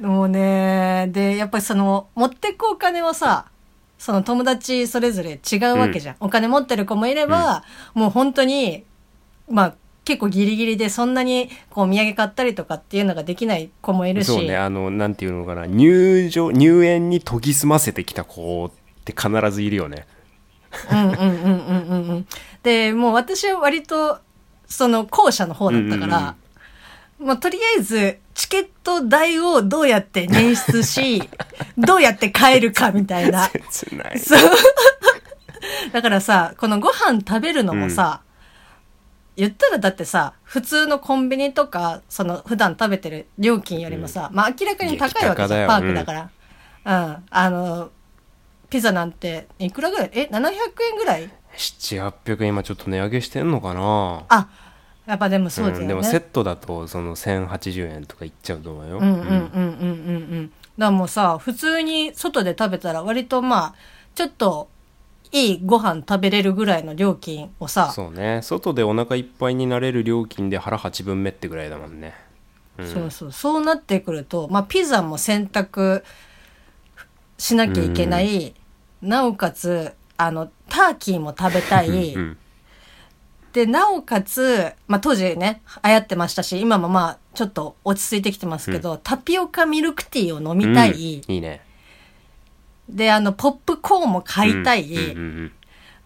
[0.00, 3.46] もうね、で、やっぱりその、持ってくお金はさ、
[3.98, 6.16] その友達それぞれ違うわけじゃん。
[6.20, 8.84] お金持ってる子もいれば、もう本当に、
[9.50, 9.74] まあ、
[10.06, 14.26] 結構ギリギリでそんなにこうお土産買ったりとかっていうのができない子もいるし。
[14.26, 18.70] そうねあのなんていうのかな入場入園に研ぎ澄ませてきた子っ
[19.04, 20.06] て必ずいるよね
[20.90, 22.26] うんうんうんうんうんうん。
[22.62, 24.18] で、もう私は割と、
[24.66, 26.34] その後者の方だったから、
[27.18, 31.22] まあとりあえず、チケット代をどうやって捻出し、
[31.78, 33.48] どうやって買えるかみたいな。
[33.70, 34.40] 切ないそう。
[35.92, 38.20] だからさ、このご飯食べるのもさ、
[39.36, 46.22] 言ったらだってさ、普通のコンビニとか、その普段食べてる料金よりもさ、まあ明らかに高いわけじゃん、パークだから。
[46.22, 47.24] うん。
[47.30, 47.90] あの、
[48.70, 50.10] ピザなんて、いくらぐらい？
[50.12, 54.24] え、700円ぐらい？7800円今ちょっと値上げしてんのかな？
[54.28, 54.48] あ、
[55.06, 55.84] やっぱでもそうだよね。
[55.84, 55.88] ん。
[55.88, 59.34] でもセットだとその1080円とかいっちゃうと思うよ、うんうんうんうんうん。
[59.34, 59.36] う
[60.42, 60.48] ん。
[60.48, 63.74] だからもうさ、普通に外で食べたら割とまあ、
[64.14, 64.68] ちょっと
[65.36, 68.40] いいご飯食べれるぐらいの料金をさ、そうね。
[68.42, 72.14] 外でお腹いっぱいになれる料金で腹8分目ってぐらいだもんね。
[72.78, 72.86] うん。
[72.86, 76.02] そうそう、そうなってくると、まあピザも選択
[77.36, 78.54] しなきゃいけない、
[79.02, 82.38] なおかつ、あの、ターキーも食べたい、うん
[83.52, 90.96] で、なおかつ、まあ当時ね、流行ってましたし、今もまあちょっと落ち着いてきてますけど、タピオカミルクティーを飲みたい、うん。
[90.96, 91.62] いいね
[92.88, 95.52] で、あの、ポップコーンも買いたい、うんうんうん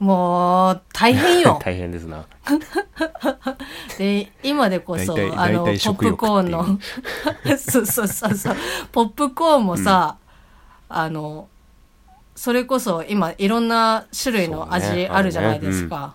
[0.00, 1.60] もう、大変よ。
[1.62, 2.24] 大変ですな。
[3.98, 6.64] で、今でこそ、あの、ポップコーンの、
[7.58, 8.56] そうそうそうそう、
[8.92, 10.16] ポップコーンもさ、
[10.88, 11.48] あの、
[12.34, 16.14] それこそ今いろんな種類の味あるじゃないですか。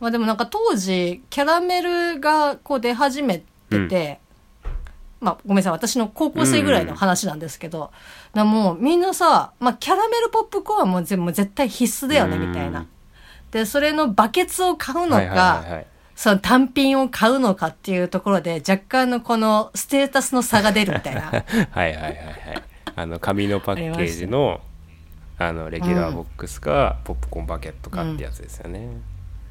[0.00, 4.20] まあでもなんか当時、キャラメルがこう出始めてて、
[5.24, 7.90] まあごめんなさい、私の高校生ぐらいの話なんですけど、
[8.34, 12.86] なもうみんなさ、まあキャラメルポップコーンはもう全部絶対必須だよね、うんみたいな。
[13.50, 15.64] で、それのバケツを買うのか、
[16.14, 21.22] その単品を買うのかっていうところで若干のこのステータスの差が出るみたいな。
[21.32, 22.62] はいはいはいはい。
[22.96, 24.60] あの紙のパッケージの
[25.36, 28.88] あのレギュラーボックスか、ポップコーンバケットかってやつですよね、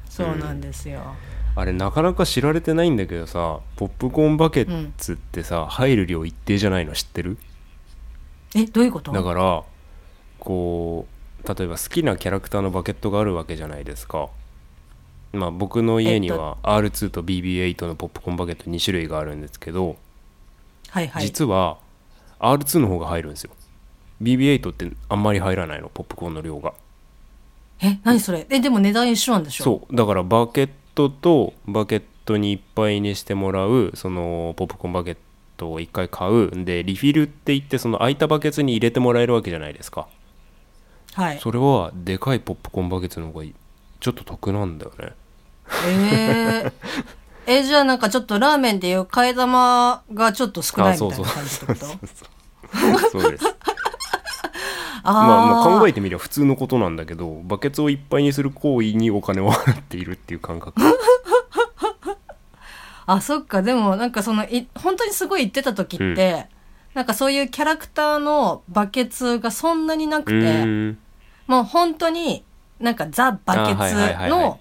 [0.08, 1.14] そうなんですよ。
[1.56, 7.38] あれなかなか知られてないんだけどさポップコーンバケッツってさ、入る量一定じゃないの知ってる？
[8.56, 9.12] え、どういうこと？
[9.12, 9.62] だから
[10.40, 14.28] こう例えば好きなキャラクターのバケットがあるわけじゃないですか。
[15.32, 17.22] まあ僕の家には R2 と。
[17.22, 19.96] BB8 のポップコーンバケット2種類があるんですけど、
[20.90, 21.22] はいはい。
[21.24, 21.78] 実は
[22.38, 23.50] R2 の方が入るんですよ。
[24.22, 26.74] BB8 ってあんまり入らないのポップコーンの量が。
[27.80, 28.46] え、何それ？
[28.48, 29.64] え、でも値段一緒なんでしょ？
[29.64, 29.96] そう。
[29.96, 35.16] だからバケットとバケットにいっぱいにしてもらうそのポップコーンバケッ
[35.56, 36.54] トを1回買う。
[36.56, 40.06] んでリフィルって言ってその空いたバケツに入れてもらえるわけじゃないですか。
[41.14, 41.38] はい。
[41.38, 43.54] それはでかいポップコーンバケツの方がいい。
[44.00, 45.12] ちょっと得なんだよね。
[45.86, 46.72] えー、
[47.46, 51.86] え、じゃあなんかちょっとラーメンでいう替え玉がちょっと少ないみたいな感じってこと？
[53.10, 53.46] そうです。
[53.46, 53.73] あ
[55.04, 60.80] まあ、まあ考ええてみれば普通のことなんだけどバケツをいっぱいにする行為にお金を払っているっていう感覚。
[63.06, 63.62] あ、そっか。
[63.62, 66.46] でもなんかその、い本当にすごい言ってた時って、
[66.94, 70.64] なんかそういうキャラクターのバケツがそんなになくうて、
[71.46, 72.44] もう本当に
[72.80, 73.94] なんかザ・バケツ
[74.30, 74.58] の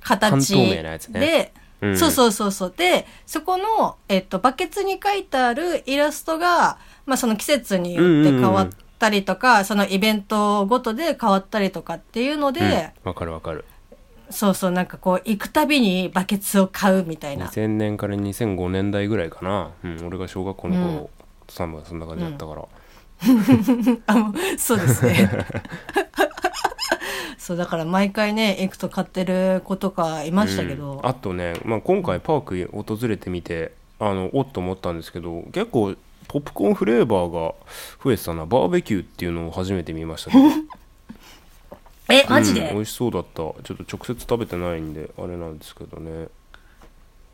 [0.00, 0.72] 形
[1.10, 1.98] で、うん。
[1.98, 2.74] そうそうそうそう。
[2.76, 8.68] で、そこの、えっと、バケツに書いてあるイラストが、まあその季節によって変わっ
[9.04, 13.08] たりとか、そのイベントごとで変わったりとかっていうので、うん。
[13.10, 13.64] わかるわかる。
[14.30, 17.46] そうそう、なんかこう、行くたびにバケツを買うみたいな。
[17.46, 21.10] 2000年から2005年代ぐらいかな、うん、俺が小学校の頃、
[21.48, 22.64] サムがそんな感じだったから、
[24.06, 25.30] あ、もうそうですね。
[27.36, 31.06] そう、だから毎回ね、行くと買ってる子とかいましたけど、うん。
[31.06, 35.94] あとね、まあ、今回パーク訪れてみてあのおっと思ったんですけど結構
[36.34, 37.54] ポップコーンフレーバーが
[38.02, 38.44] 増えてたな。
[38.44, 40.42] バーベキューっていうのを初めて見ましたけど。
[42.12, 43.36] え、マジで、うん美味しそうだった。
[43.36, 46.26] ちょっと直接食べてないんであれなんですけどね。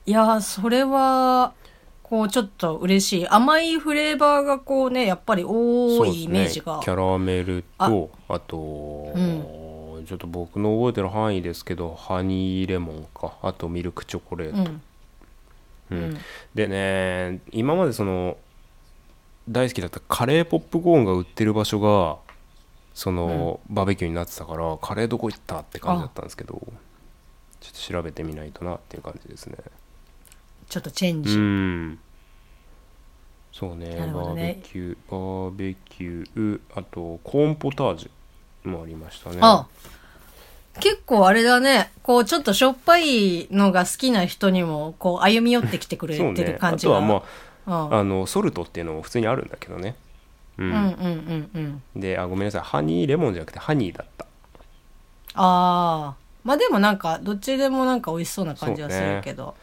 [0.05, 1.55] いやー、それは、
[2.03, 3.29] こう、ちょっと嬉しい。
[3.29, 6.81] 甘いフレーバーがこうね、やっぱり多いイメージが。
[6.85, 9.15] キャラメルとあと、
[10.07, 13.39] ちょっと僕の覚えてる範囲ですけどハニーレモンか。
[13.41, 14.71] あとミルクチョコレート、
[15.91, 15.99] うん。
[15.99, 16.19] うん。
[16.55, 18.37] でね今までその
[19.49, 22.19] 大好きだったカレーポップコーンが売ってる場所が
[22.95, 26.55] その、バーベキューになってたからカレーどこ行ったって感じだったんですけど
[27.61, 29.57] ちょっと調べてみないとなっていう感じですね。
[30.69, 31.37] ちょっとチェンうジ。
[31.37, 31.99] ん。
[33.53, 39.39] そうねなるほバーベキューバーベキューあとコーンポタージュもありましたね。
[39.41, 39.67] あ
[40.79, 41.91] 結構あれだね。
[42.03, 46.45] こう、ちょっとしょっぱいのが好きな人にも、こう、歩み寄ってきてくれてそうね。
[46.45, 47.23] る感じとはまうんあ
[47.67, 49.97] あのソルトっていうのも普通にあるんだけどね。
[50.59, 50.81] ううんうん
[51.55, 52.01] うんうん。
[52.01, 52.61] であごめんなさい。
[52.63, 54.27] ハニーレモンじゃなくてハニーだった。
[55.35, 56.15] ああ。
[56.45, 59.55] まあでもなんか、どっちでもなんか美味しそうな感じはするけど。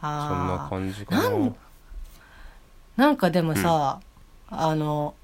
[0.00, 0.68] そんなああ。
[0.68, 1.22] 感じかな。
[1.22, 1.56] なん
[2.96, 4.00] なんかでもさ、
[4.48, 5.14] あの、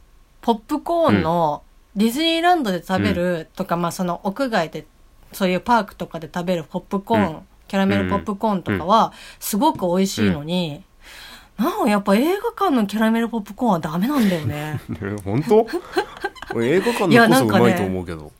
[0.41, 1.63] ポップコーンの
[1.97, 4.87] ディズニーランドで食べるとか、まあその屋外で、
[5.33, 7.43] そういうパークとかで食べるポップコーン、うん。
[7.69, 10.85] キャラメルポップコーンとかは、すごく美味しいのに、
[11.59, 14.81] なんかやっぱ映画館のキャラメルポップコーンはダメなんだよね。
[15.25, 15.67] 本当？
[16.55, 18.33] 俺 映画館のこそうまいと思うけど、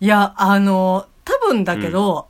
[0.00, 2.26] いやあの多分だけど、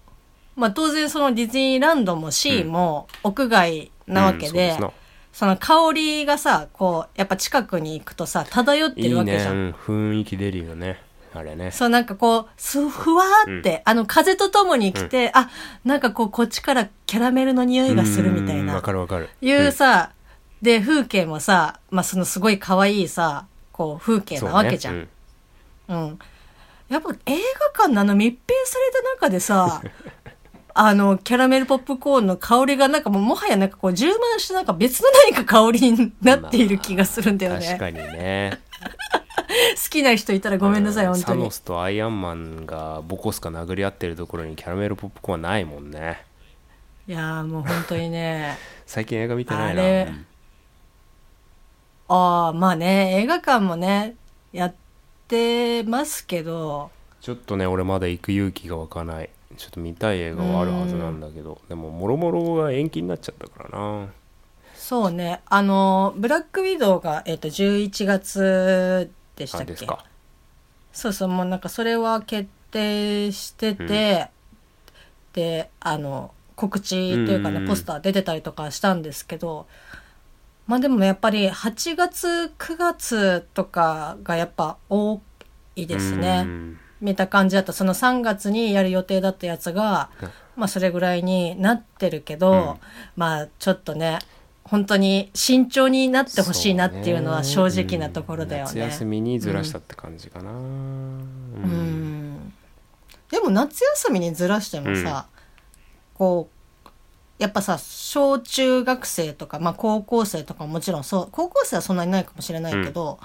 [0.56, 4.90] まあ当然そのディズニーランドもシーも屋外なわけで,、うんそうですな。
[5.32, 9.54] その香りがさこうやっぱ近くに行くとさ漂っていいね、るわけじゃん。
[9.54, 11.00] うん、雰囲気出るよね
[11.34, 11.70] あれね。
[11.70, 15.50] そうなんかこう、すふわーって、あの風とともに来て、あ、
[15.84, 18.66] なんかこうこっちからキャラメルの匂いがするみたいうん。
[18.66, 19.28] わな、かるわかる。
[19.40, 20.10] いうさ、
[20.60, 25.08] で、風景もさ、まあそのすごい可愛いさ、こう風景なわけじゃん。
[25.88, 26.18] うん。
[26.88, 27.38] やっぱ映
[27.74, 29.82] 画館のあの密閉された中でさ、
[30.74, 37.66] あの、キャラメルポップコーンの香りがなんかもうもはやなんかこう充満してなんか別の何か香りになっている気がするんだよね。
[37.66, 41.24] 確かにね好きな人いたらごめんなさい、本当に。
[41.24, 41.50] サノ。
[41.50, 46.24] スとアイアンマンがボコスカ殴り合ってるところにキャラメルポップコーンはないもんね。
[47.06, 48.56] いやーもう本当にね。
[48.86, 49.74] 最近映画見てない
[50.06, 50.12] な。
[52.08, 54.16] ああ、まあね、映画館もね、
[54.52, 54.74] やっ
[55.28, 56.90] てますけど、
[57.20, 59.30] ちょっとね俺まだ行く勇気が湧かない。
[59.56, 61.60] ちょっと見たい映画はあるはずなんだけど。
[61.68, 64.08] でももろもろが延期になっちゃったからな
[64.92, 69.86] そうね、あの、ブラックウィドウが、えっ、と、11月でしたっけ？
[70.92, 74.28] そうそう、もうなんかそれは決定してて、
[75.32, 77.68] で、あの、告知というかね、うんうんうん。
[77.68, 79.66] ポスター出てたりとかしたんですけど、
[80.66, 85.22] まあでもやっぱり8月、9月とかがやっぱ多
[85.74, 86.42] いですね。
[86.44, 86.78] うん。
[87.00, 90.30] 見た感じだとその3月にやる予定だったやつが、うん。
[90.56, 92.74] まあそれぐらいになってるけど、うん。
[93.16, 94.18] まあちょっとね
[94.72, 98.70] 本当に慎重になってほしいなっていうのは正直なところだよね。
[98.70, 100.56] そう夏休みにずらしたって感じかな、うん。
[100.56, 102.52] うん。
[103.30, 105.26] でも夏休みにずらしてもさ、
[106.14, 106.48] こ
[106.86, 106.88] う
[107.38, 113.20] やっぱさ小中学生とか、まあ、高校生とかもちろんそう高校生はそんなにないかもしれないけど、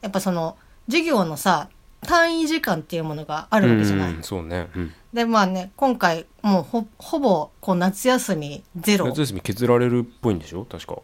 [0.00, 1.68] やっぱその授業のさ
[2.02, 4.12] 単位時間っていうものがあるわけじゃない。
[4.14, 10.64] うんそうね、うん、でまあね今回もうほほぼこう夏休みゼロ、夏休み削られるっぽいんでしょ？
[10.64, 10.96] 確か、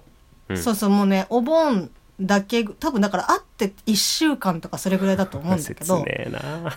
[0.48, 6.76] うん、そうそうもうねお盆だけ多分だから会って1週間とかそれぐらいだと思うんだけ 切どねえな。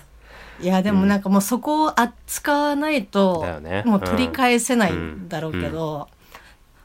[0.60, 3.46] いやでもなんかもうそこを扱わないと、
[3.86, 6.10] もう取り返せないんだろうけど、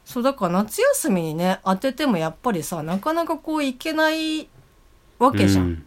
[0.05, 4.47] そうだから夏休みにね当ててもやっぱりさなかなかこういけない
[5.17, 5.83] わけじゃん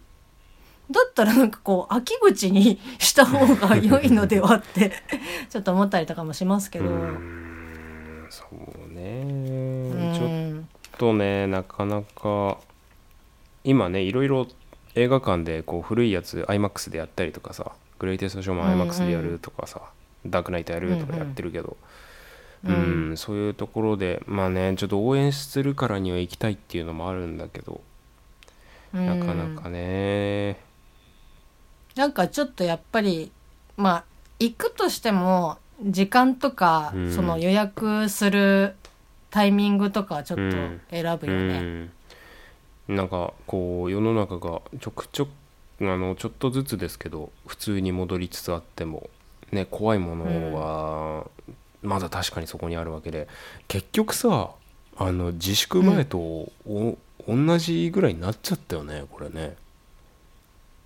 [0.90, 4.92] だったらなんかこう秋口にした方が良いのではって
[5.50, 6.98] ちょっと思ったりとかもしますけど、ううん
[8.24, 10.14] んそうね。
[10.16, 10.64] ちょっ
[10.98, 12.58] とねなかなか
[13.64, 14.46] 今ねいろいろ
[14.94, 19.80] 映画館でこう古いやつ iMAX でやったりとかさグレイテストショーも iMAX でやるとかさ、
[20.24, 21.76] ダークナイトやるとかやってるけど、
[22.64, 27.80] ううんんそういうところでまあねちょっと応援するからには行きたいっていうのもあるんだけど、
[28.94, 29.06] うん。
[29.06, 30.58] なかなかね
[31.96, 33.32] なんかちょっとやっぱり
[33.76, 34.04] まあ
[34.38, 38.74] 行くとしても時間とか、うんその予約する
[39.30, 40.56] タイミングとかはちょっと
[40.90, 41.60] 選ぶうよね。
[41.60, 41.90] ん
[42.88, 45.30] なんかこう世の中がちょくちょく
[45.80, 49.10] あのちょっとずつですけど普通に戻りつつあっても
[49.52, 51.26] ね怖いものは
[51.82, 53.28] まだ確かにそこにあるわけで
[53.68, 54.50] 結局さ
[54.96, 56.96] あの自粛前とお、
[57.28, 59.56] 同じぐらいになっちゃったよねこれね。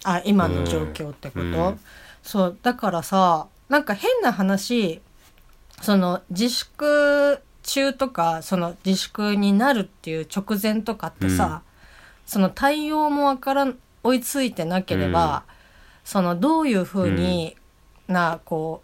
[0.04, 1.80] あ今の状況ってこと、うん。
[2.22, 5.00] そうだからさなんか変な話
[5.80, 11.62] その自粛中とかその自粛になるっていう直前とかってさ、
[12.26, 15.44] その対応もわからん追いついてなければ、
[16.04, 17.56] そのどういうふうに
[18.08, 18.82] なこ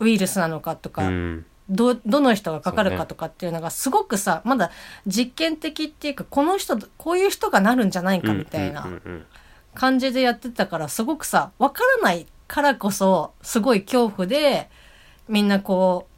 [0.00, 1.46] うウイルスなのかとか、うん。
[1.70, 4.70] どどの人がかかるかとかっていうのがすごくさまだ
[5.06, 8.82] 実験的っていうかこの人こういう人がなるんじゃないかみたいな。
[8.84, 9.26] うんうんうん
[9.74, 14.70] 感じでやってたからすごくさ分からないからこそすごい恐怖で
[15.28, 16.14] みんなこう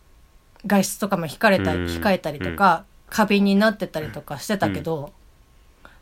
[0.67, 1.87] 外出とかも控えたりうん。
[1.87, 5.13] 控えたりとか、過敏になってたりとかしてたけど、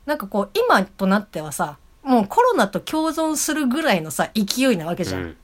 [0.07, 5.23] なんかこう今となってはさもうコロナと共存するぐらいのさ勢いなわけじゃん。
[5.23, 5.37] うん。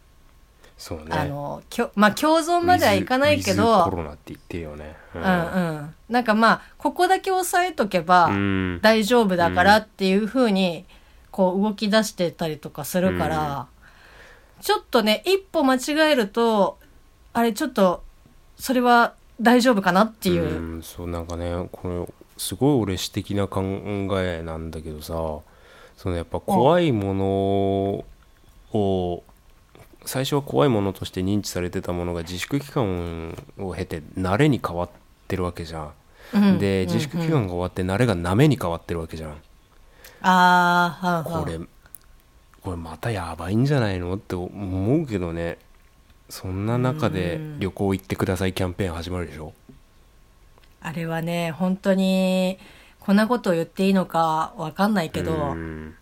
[0.76, 1.04] そうね。
[1.10, 4.96] あのきょまあ共存まではいかないけウィズウィズコどロナって言ってるよね。
[5.14, 5.94] ううんうん。
[6.08, 8.80] なんかまあここだけ押さえとけば、うん。
[8.82, 10.84] 大丈夫だからっていう風に
[11.40, 13.66] こう動き出してたりとかするから、
[14.60, 16.78] ちょっとね一歩間違えると
[17.32, 18.02] あれちょっと
[18.58, 23.62] それは大丈夫かなっていう、うんそうなんかねこれすごい俺私的な考
[24.20, 25.14] えなんだけどさ
[25.96, 28.04] そのやっぱ怖いも
[28.74, 29.24] のを
[30.04, 34.90] 最初は怖いものとして認知されてたものが自粛期間を経て慣れに変わっ
[35.26, 35.92] てるわけじゃん。
[36.34, 36.58] うん。
[36.58, 39.36] で自粛期間が終わって慣れがなめに変わってるわけじゃん
[40.22, 41.44] ああ、はんはん。
[41.44, 41.58] これ
[42.62, 44.14] これまたやばいんじゃないの？
[44.14, 45.58] って思うけどね。
[46.28, 48.52] そんな中で旅行行ってください。
[48.52, 49.52] キャンペーン始まるでしょ？
[50.80, 52.58] あれはね、本当に、
[53.00, 55.94] こんなことを言っていいのかわかんないけど、うん。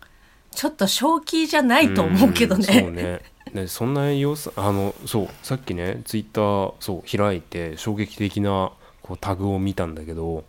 [0.51, 2.91] ちょっと正気じゃないと思うけどんそうね。
[2.91, 3.21] ね
[3.53, 8.71] ねそんな様子あのそうさっきねツイッターそう開いて衝撃的な
[9.01, 10.43] こうタグを見たんだけど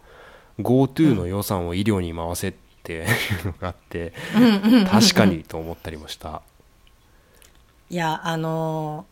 [0.59, 3.07] GoTo の予算を医療に回せっていう
[3.45, 4.12] のがあって、
[4.91, 6.43] 確かにと思ったりもした。
[7.91, 9.07] いや、あの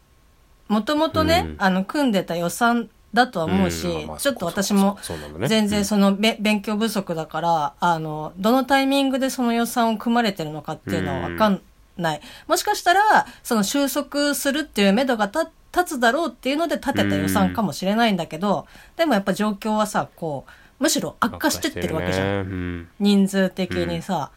[0.69, 1.57] ー、もともとね、うん。
[1.59, 4.99] あの、組んでた予算だとは思うし、んまあまあちょっと私も
[5.47, 11.63] 全然そのべ、勉強不足だから、あの、どのタイミングでその予算を組まれてるのかっていうのはわかん
[11.97, 12.21] ない。
[12.47, 18.67] もしかしたら、その収束するっていう目処が立立つだろうっていうので立てた予算かもしれないんだけど、
[18.97, 22.27] でもやっぱ状況はさ、こう、むしろ悪化してってるわけじゃん。
[22.27, 22.31] ね。
[22.31, 22.89] うん。
[23.01, 24.31] 人数的にさ、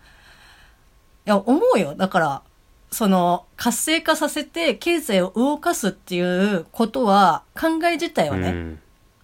[1.25, 1.95] いや思うよ。
[1.95, 2.41] だから
[2.91, 8.79] その活性化させて経済を動かすっていうことは考え自体はね、うん。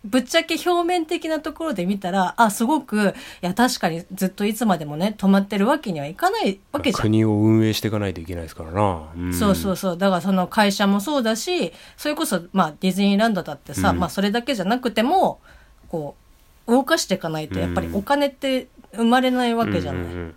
[0.06, 7.02] ぶっちゃけ表面的なところで見たらあすごくいや確かにずっといつまでもね止まってるわけにはいかないわけじゃん。
[7.02, 9.34] 国を運営していかないといけないですからな、ん。
[9.34, 9.98] そうそうそう。
[9.98, 14.00] だからその会社もそうだしそれこそまあディズニーランドだってさ、うん。
[14.00, 15.42] まあそれだけじゃなくても
[15.90, 16.27] こう
[16.68, 20.04] 動かしていかないとやっぱりお金って生まれないわけじゃない。
[20.04, 20.36] うんうん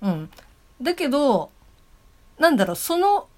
[0.00, 0.30] うん。
[0.80, 1.50] だけど、
[2.38, 3.28] なんだろう、その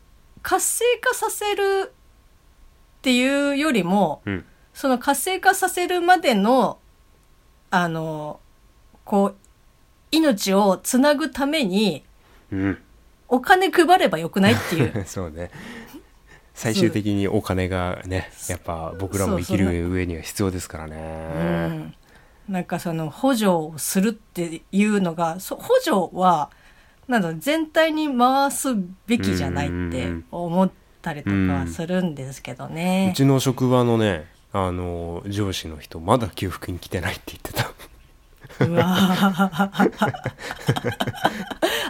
[0.43, 1.93] 活性化させる
[2.99, 6.79] っていうよりも、うんその活性化させるまでの、
[7.71, 8.41] あの、
[9.05, 9.37] こう、
[10.13, 12.05] 命をつなぐために、
[12.53, 12.79] うん
[13.33, 15.05] お金配ればよくないっていう。
[15.07, 15.51] そうね
[16.61, 20.97] 最終的にお金がねやっぱ僕らも生きる上には必要ですからね。
[22.49, 22.53] うん。
[22.53, 26.51] なんかその補助をするっていうのが、そ補助は、
[27.09, 33.13] なんだ全体に回すべきじゃないって思ったりとかはするんですけどね。
[33.15, 33.17] う。
[33.17, 37.73] ちの職場のねあの上司の人まだ給付金来てないって言ってた
[38.61, 40.13] うわー。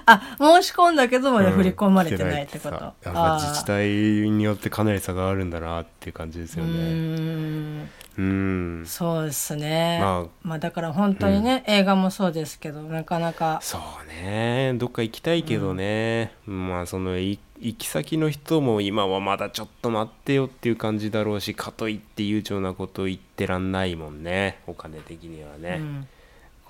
[0.06, 2.76] あ、申し込んだけどまだ振り込まれてないってこと。
[2.76, 3.88] うんやっぱ自治体
[4.30, 6.70] によってかなり差があるんだなっていう感じですよね。
[6.72, 7.88] ん。
[8.18, 8.84] うん。
[8.86, 9.98] そうですね。
[10.00, 13.60] ままあ、あだから本当にね、映画もそうですけど、なかなか。
[13.62, 14.74] そうね。
[14.76, 24.60] どっか行きたいけどね、まあそのい行き先の人も今はまだちょっと待ってよっていう感じだろうしかといって悠長なこと言ってらんないもんね。
[24.66, 26.08] お金的にはね、うん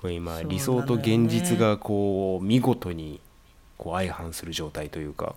[0.01, 3.19] これ今理想と現実がこう見事に
[3.77, 5.35] こう相反する状態というか、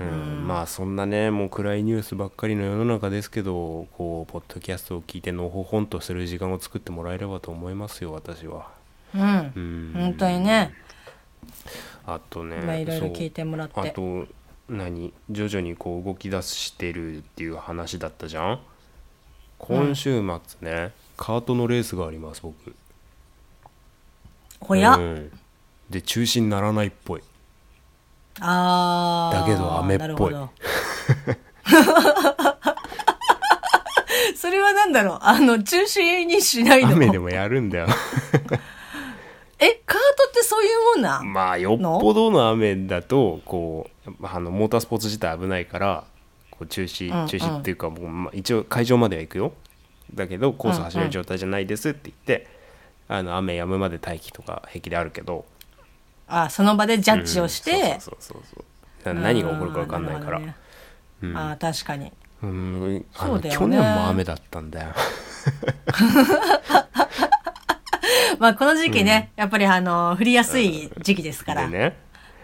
[0.00, 0.46] うんうん。
[0.48, 8.68] まあそんなねもう暗いニュースばっかりの世の中ですけどこうポッドキャストを聞いてのほほんとする時間を作ってもらえればと思いますよ私は。
[9.14, 9.52] うん。
[9.54, 9.60] う。
[9.60, 9.92] ん。
[9.94, 10.74] 本当にね、
[12.04, 13.80] あとねまあ、いろいろ聞いてもらって。
[13.80, 14.26] あと
[14.68, 15.12] 何？
[15.30, 18.60] 徐々にこう動き出してるっていう話だったじゃん？
[19.58, 22.74] 今週末ね、カートのレースがあります僕
[24.60, 25.30] おや、うん。
[25.90, 27.22] で中止にならないっぽい。
[28.40, 29.40] あー。
[29.40, 30.34] だけど雨っぽい。
[34.36, 35.18] それはなんだろう？
[35.22, 36.92] あの、中止にしないの？
[36.92, 37.86] 雨でもやるんだよ。
[39.58, 46.04] え、カートってそういうもんなん、まあよっぽどの雨だとこうあのモータースポーツ自体危ないから
[46.50, 47.26] こう中止うんうん。
[47.26, 49.52] 中止っていうか、もうまあ、一応会場までは行くよ。
[50.14, 52.46] だけどコース走れる状態じゃないですって言って、
[53.08, 55.44] あの雨止むまで待機とか平気であるけど。
[56.28, 58.64] あ、その場でジャッジをして、うんそうそうそう
[59.04, 60.40] そうな何が起こるか分かんないから。
[60.40, 60.56] ね。
[61.22, 61.36] うん。
[61.36, 62.12] あー確かに。
[62.42, 63.58] うんあのそうだよね。
[63.58, 64.88] 去年も雨だったんだよ。
[68.38, 71.68] まあ、この時期ね、やっぱりあの、降りやすい時期ですから。
[71.68, 71.96] でね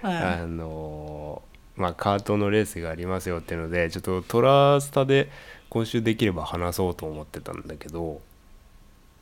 [0.03, 1.43] はいあの
[1.77, 5.31] まあカートのレースがありますよっていうのでちょっとトラスタで
[5.69, 8.21] 今週できれば話そうと思ってたんだけど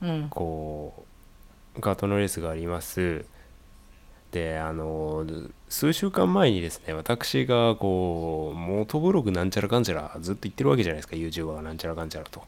[0.02, 0.28] うん。
[0.30, 1.09] こう
[1.80, 3.24] カートのレースがあります。
[4.32, 5.26] であの
[5.68, 12.42] 数週間前にですね私がこうモトブログなんちゃらかんちゃらずっと言ってるわけじゃないですか YouTuber がなんちゃらかんちゃらと。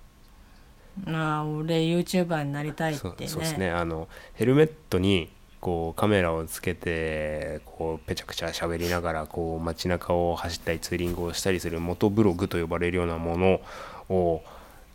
[1.05, 3.27] まあ、俺 YouTuber になりたいってそうね。
[3.27, 3.71] そうですね。
[3.71, 5.31] あのヘルメットに
[5.61, 13.61] こうカメラをつけてこうペチャクチャ喋りながらこう街中を走ったりツーリングをしたりする元ブログと呼ばれるようなもの
[14.09, 14.43] を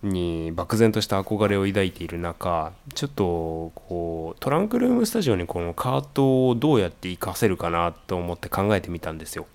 [0.04, 9.48] に漠然とした憧れを抱いている中ちょっとこうトランクルームスタジオにこのカートをどうやって活かせるかなと思って考えてみたんですよ。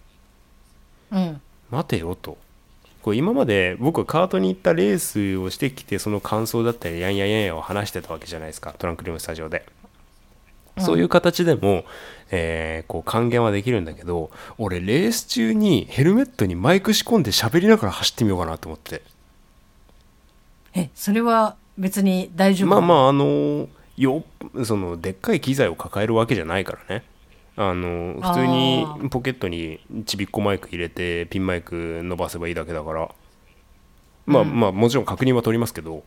[1.13, 1.41] うん。
[1.71, 2.37] 待てよと
[3.03, 9.65] こう今まで僕はカートに行ったレースをしてきてその感想だったりやんややんやを話してたわけじゃないですかトランクルームスタジオで。
[10.79, 11.85] そういう形でも、
[12.31, 19.03] えーこう還元はできるんだけど俺レース中にヘルメットにマイク仕込んで喋りながら走ってみようかなと思って
[20.75, 22.69] えそれは別に大丈夫？
[22.71, 24.25] まあまああのよ
[24.65, 27.05] そのでっかい機材を抱えるわけじゃないからね。
[27.57, 33.11] あの普通にポケットにちびっこマイク入れてピンマイク伸ばせばいいだけだから。
[34.25, 34.59] まあうん。
[34.59, 36.03] まあもちろん確認は取りますけど、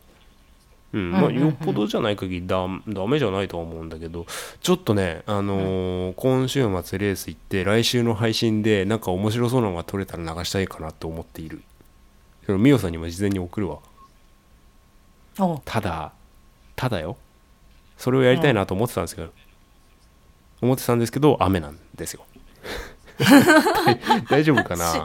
[0.93, 4.25] うんまあ、よっぽどじゃない限りだダメじゃないとは思うんだけど。
[4.61, 11.61] ちょっとね、あのー今週末レース行って来週の配信でなんか面白そうなのが撮れたら流したいかなと思っている。
[12.45, 13.75] それミオさんにも事前に送るわ。
[13.75, 13.81] お
[15.65, 16.11] ただ
[16.75, 17.17] ただよ。
[17.97, 19.31] それをやりたいなと思ってたんですけど、
[20.61, 22.25] 思ってたんですけど雨なんですよ。
[23.17, 25.03] 大大丈夫かな？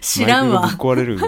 [0.00, 0.68] 知らんわ。
[0.70, 1.18] 壊れる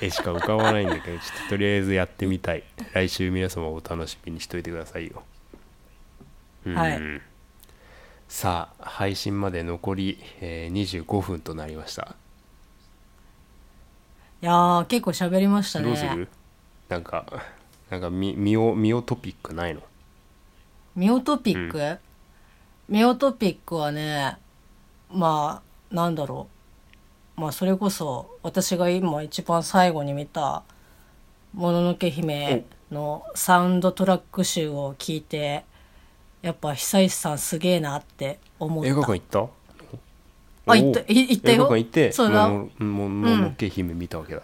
[0.00, 2.64] 絵しか浮かばないんだけどちょっととりあえずやってみたい。
[2.92, 5.22] 来週皆様お楽しみにしといてくださいよ。
[6.64, 6.74] うん。
[6.74, 7.00] はい。
[8.28, 12.16] さあ配信まで残り、えー25分となりました。
[14.42, 15.86] いやー結構喋りましたね。
[15.86, 16.28] どうする？
[16.88, 17.26] なんか
[17.90, 19.80] なんかミミオミオトピックないの？
[20.94, 21.98] ミオトピック、
[22.88, 24.38] ミオトピックはね
[25.10, 26.48] まあなんだろ
[27.36, 27.40] う。
[27.40, 30.62] まあそれこそ私が今一番最後に見た
[31.52, 35.64] 「もののけ姫」のサウンドトラック集を聞いて
[36.40, 38.90] やっぱ久石さんすげえなって思った。
[38.90, 39.38] 映画館行った？
[40.72, 41.00] あ行った。
[41.00, 41.54] い行ったよ。
[41.54, 42.82] 映画館行って？
[42.84, 44.42] もののけ姫見たわけだ、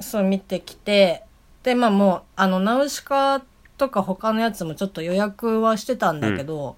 [0.00, 1.22] そう見てきて
[1.64, 3.42] でまあもうあのナウシカ
[3.76, 6.76] とか他のやつもちょっと予約はしてたんだけど、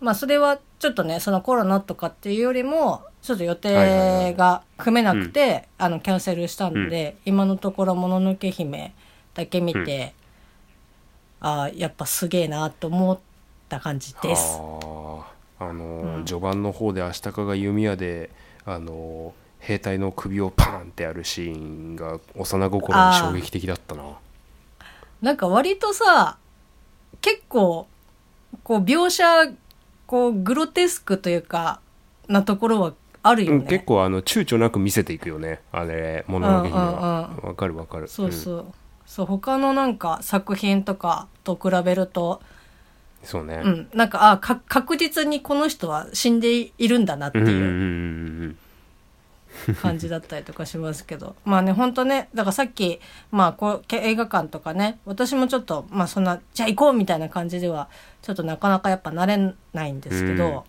[0.00, 8.94] まあそれはちょっとねそのコロナとかっていうよりもちょっと予定が組めなくて、あのキャンセルしたんで、今のところ「もののけ姫」
[9.34, 10.14] だけ見て、
[11.40, 13.18] ああやっぱすげえなと思っ
[13.68, 14.58] た感じです。
[14.58, 14.60] あ。
[15.74, 18.30] のー序盤の方で足利が弓矢で
[18.64, 24.02] あのー兵隊の首をパーンってやるシーンが幼心に衝撃的だったな。
[25.22, 26.38] なんか割とさ
[27.20, 27.86] 結構
[28.64, 29.52] こう描写
[30.06, 31.80] こうグロテスクというか
[32.26, 33.58] なところはあるよね。
[33.58, 35.60] うん結構あの躊躇なく見せていくよね。
[35.72, 37.30] あれもののけ姫は。
[37.42, 38.08] うんわかるわかる。
[38.08, 38.66] そうそう、
[39.06, 42.60] そう他のなんか作品とかと比べると、うん
[43.22, 43.60] そうね。
[43.62, 47.44] うん、なんかあか確実にこの人は死んでいるんだなっていう。
[47.44, 48.58] んうんうんううん
[49.82, 51.36] 感じだったりとかしますけど。
[51.44, 53.00] まあね本当ねだからさっき
[53.30, 57.88] まあこうけ映画館とかね私もちょっとまあそんなじゃあ行こうみたいな感じでは
[58.22, 60.64] ちょっとなかなかやっぱ慣れないんですけど、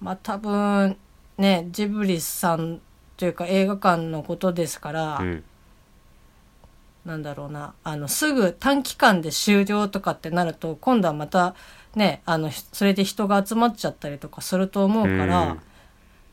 [0.00, 0.96] まあ多分
[1.36, 2.80] ねジブリさん
[3.16, 5.44] というか映画館のことですから、うん。
[7.04, 11.54] なんだろうなあのすぐ短期間で終了とかってなると今度はまた
[11.94, 15.60] ねあのひそれで人が集まっちゃったりとかすると思うから、うん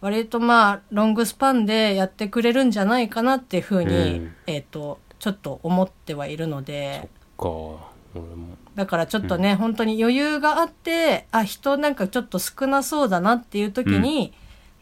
[0.06, 4.36] 割とまあロングスパンでやってくれるんじゃないかなっていうふうに、うん。
[4.46, 7.10] えっ、とちょっと思ってはいるので。
[7.40, 7.48] か。
[7.48, 8.56] 俺も。
[8.76, 14.32] だからちょっとね、本当に余裕があってあ人なんかちょっと少なそうだなっていう時に、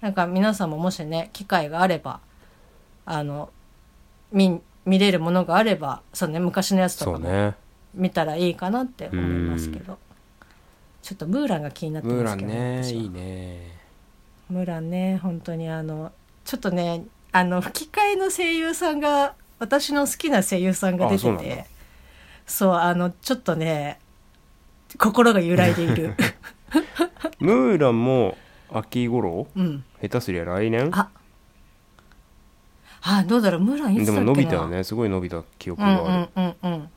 [0.02, 2.20] なんか皆さんももしね機会があれば
[3.06, 3.50] あの
[4.34, 7.56] 見見れるものがあればそうね昔のやつとかもそうね。
[7.94, 9.98] 見たらいいかなって思いますけど、
[11.02, 13.02] ちょっとムーランが気になってムーランますけど私は。
[13.04, 13.73] いねいね
[14.50, 16.12] ムーランね本当にあの
[16.46, 21.66] ちょっとねあの吹き替えの声優さんが私の好きな声優さんが出てて
[22.46, 24.00] そうあのちょっとね
[24.98, 26.16] 心が揺らいでいる。
[27.40, 28.38] ムーランも
[28.72, 29.84] 秋頃うん。
[30.02, 30.90] 下手すりゃ来年？
[30.94, 31.10] あ。
[33.02, 34.22] あどうだろうムーランいつでだっけな？
[34.22, 34.84] も伸びたよね。
[34.84, 36.90] すごい伸びた記憶うんがある、うんうんうん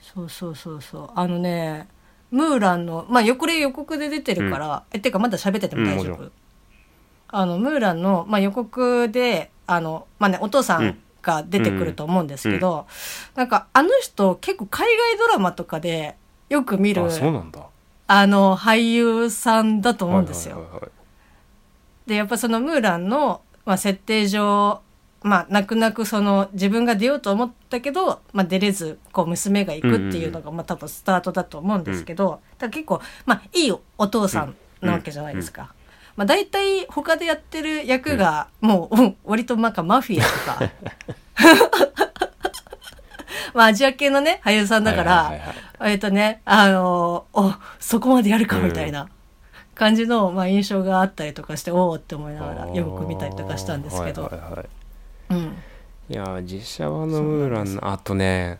[0.00, 1.10] そうそうそうそう。
[1.14, 1.88] あのね
[2.30, 6.32] ムーランのまあこれ予告で出てるから、えてかまだ喋ってても大丈夫、うん
[7.32, 12.86] あのムーランの、まあ、予告であの、まあね、お父さんが出てくると思うんですけど、
[13.34, 16.16] なんかあの人結構海外ドラマとかで
[16.48, 17.60] よく見るあそうなんだ。
[18.06, 20.66] あの俳優さんだと思うんですよ。
[22.06, 24.82] でやっぱそのムーランの、まあ、設定上
[25.22, 35.72] まあ泣く泣くその自分が出ようと思ったけど、まあ、出れずこう娘が行くっていうのが、まあ多分スタートだと思うんですけど、だから結構、まあ、いいお父さんなわけじゃないですか。
[36.16, 40.30] まあ、大体他でやってる役がもう、うん割となんかマフィアと
[40.66, 40.70] か。
[43.54, 45.48] まあアジア系のね俳優さんだから、はいはいはい
[45.80, 45.92] はい。
[45.92, 49.08] えっとね、あのお、そこまでやるかみたいな
[49.74, 54.68] 感じの、まあ、印象があったりとかして、おおって思いながらよく見たりとかしたんですけど、はいはいはい。
[55.30, 55.56] うん。
[56.08, 58.58] いやー実写版のムーランあとね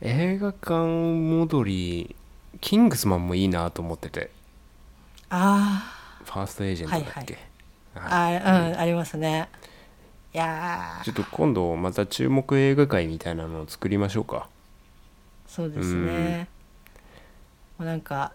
[0.00, 2.16] 映画館戻り
[2.60, 4.30] キングスマンもいいなと思ってて。
[5.30, 7.38] あファーストエージェントだっけ、
[7.94, 8.36] あはい。
[8.36, 9.48] あうんありますね。
[10.32, 11.04] いやー。
[11.04, 14.48] ちょっと今度また注目映画会みたいなのを作りましょうか。
[15.46, 16.48] そうですね。
[17.78, 18.32] もうなんか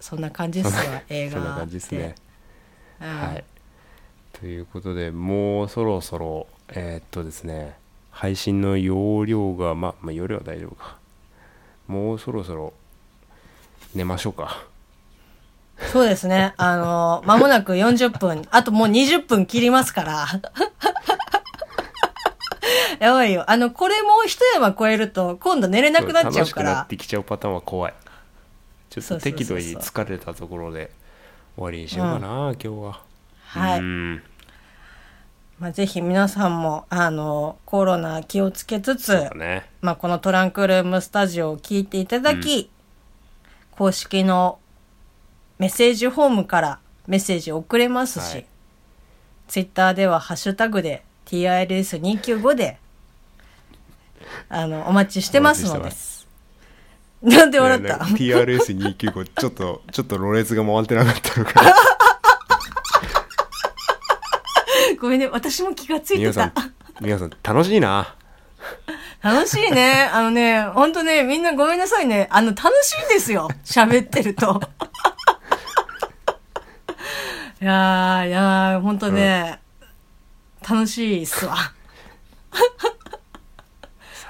[0.00, 2.14] そんな感じっすわ映画そんな感じですね。
[2.98, 3.44] はい。
[4.32, 7.76] ということでもうそろそろえーっとですね
[8.10, 10.96] 配信の容量がまあ、まあ、容量は大丈夫か。
[11.86, 12.72] もうそろそろ
[13.94, 14.66] 寝ましょうか
[15.92, 16.54] そうですね。
[16.56, 20.26] あの、間もなく40分、あともう20分切りますから。
[22.98, 23.44] やばいよ。
[23.46, 26.86] あの、これもう一山超えると、今度寝れなくなっちゃうから楽しくなっ。
[26.86, 27.94] てきちゃうパターンは怖い
[28.90, 30.90] ちょっと適度に疲れたところで
[31.56, 33.00] 終わりにしようかな、今日は
[33.44, 33.78] はい。
[33.80, 34.22] うん
[35.58, 42.70] まあ、ぜひ皆さんも、あの、コロナ気をつけつつねまあ、このトランクルームスタジオを聞いていただき、
[43.70, 44.58] 公式の
[45.58, 48.46] メッセージフォームからメッセージ送れますし、はい
[49.48, 52.78] ツイッターではハッシュタグで TILS295 で、
[54.48, 55.90] あの、お待ちしてますので
[57.22, 57.94] なんで笑った？
[58.18, 61.72] いやね TRS295 ちょっとちょっとろれつが回ってなかったのかな
[65.00, 66.74] ごめんね、私も気がついて皆さたん。
[67.00, 68.16] 皆さん楽しいな
[69.22, 70.10] 楽しいね。
[70.12, 72.26] あのね、ほんとね、みんなごめんなさいね。
[72.30, 73.48] あの、楽しいんですよ。
[73.64, 74.60] 喋ってると。
[77.60, 79.60] いやー、いやー、ほんとね、
[80.68, 81.54] 楽しいっすわ。
[81.54, 81.72] は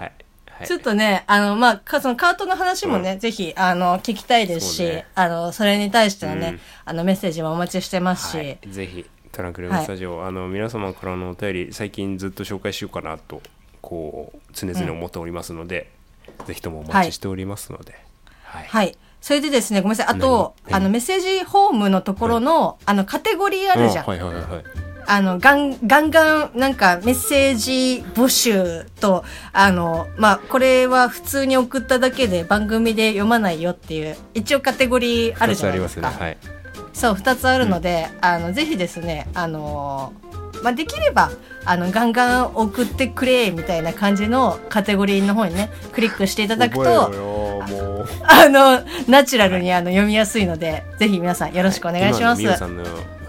[0.04, 0.12] い、
[0.48, 5.06] はい、ちょっとね、あの、まあ、かそのカートの話もね、ぜひ、あの、聞きたいですし、そうね。
[5.14, 6.60] あの、それに対してのね、うん。
[6.84, 9.04] あの、メッセージもお待ちしてますし、はい、ぜひ
[9.36, 13.42] トランクルームスタジオ、あの皆様からのお便り最近ずっと紹介しようかなと
[13.82, 15.90] こう常々思っておりますので、
[16.46, 17.94] ぜひともお待ちしておりますので、
[18.44, 18.64] はい。
[18.66, 18.96] はい。
[19.20, 20.14] それでですね、ごめんなさい。
[20.16, 20.76] あと、何？
[20.76, 24.04] あの、メッセージホームのところの、あの、カテゴリーあるじゃん。
[24.04, 24.64] はいはいはいはい。
[25.08, 36.08] あの、ガン、ガンガン、なんか、メッセージ募集と、あの、まあ、これは普通に送っただけで番組で読まないよっていう、一応カテゴリーあるじゃないですか。
[36.08, 36.26] 二つありますね。
[36.26, 36.38] はい。
[36.92, 41.30] そう、二つあるので、あの、ぜひですね、あのーまあ、できれば、
[41.66, 47.10] あの、ガンガン送ってくれ、みたいな感じのカテゴリーの方にね、クリックしていただくと、よ
[47.66, 48.08] もう。
[48.22, 52.42] あの、ナチュラルにあの読みやすいので、ぜひ皆さんよろしくお願いします。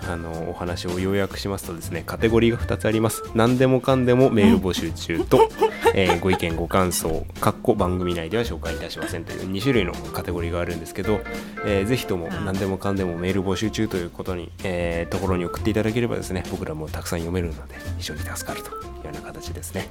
[0.10, 3.24] あのお話を要約しますとですねカテゴリーが2つあります。
[3.36, 5.50] 何でもかんでもメール募集中と、
[5.94, 11.20] えーご意見ご感想かっこ番組内では紹介いたしませんという2種類のカテゴリーがあるんですけど、
[11.66, 19.90] えーぜひとも何でもかんでもメール募集中ということに、えーところに送っていただければですね僕らもたくさん読めるので非常に助かるというような形ですね。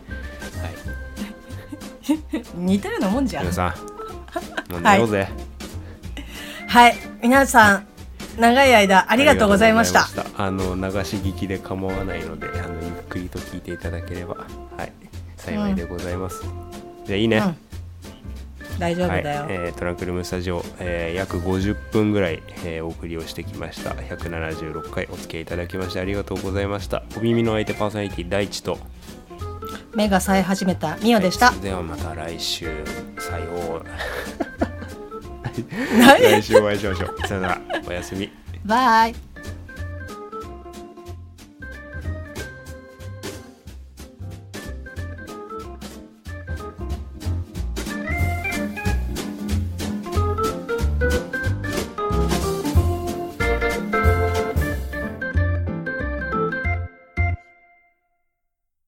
[0.63, 0.73] はい。
[2.57, 3.43] 似たようなもんじゃん。
[3.43, 3.53] 皆。
[3.53, 3.96] さん
[4.71, 5.29] 飲んでようぜ、
[6.69, 6.95] はい。
[7.23, 7.87] 皆さん、
[8.39, 10.01] 長い間ありがとうございました。
[10.01, 10.77] ありがとうございました。
[10.77, 14.35] あの流し聞きで構わないのであのゆっくりと聞いていただければ
[14.77, 14.93] はい。
[15.37, 16.43] 幸いでございます、
[17.05, 17.57] じゃあいいね、うん。
[18.79, 19.47] 大丈はい夫だよ。
[19.49, 23.91] えートランクルームスタジオ、えー約50分ぐらい、えーお送りをしてきました。
[23.91, 27.05] 176回お付き合いいただきましてありがとうございました。
[27.17, 28.79] お耳の相手パーソナリティ第一と
[29.95, 30.97] 目が冴え始めた。
[30.97, 31.51] ミオでした。
[31.53, 32.85] ではまた来週。
[33.19, 33.87] さよう。
[35.99, 37.27] 何来週お会いしましょう。
[37.27, 37.61] さよなら。
[37.89, 38.31] おやすみ。
[38.65, 39.15] バイ。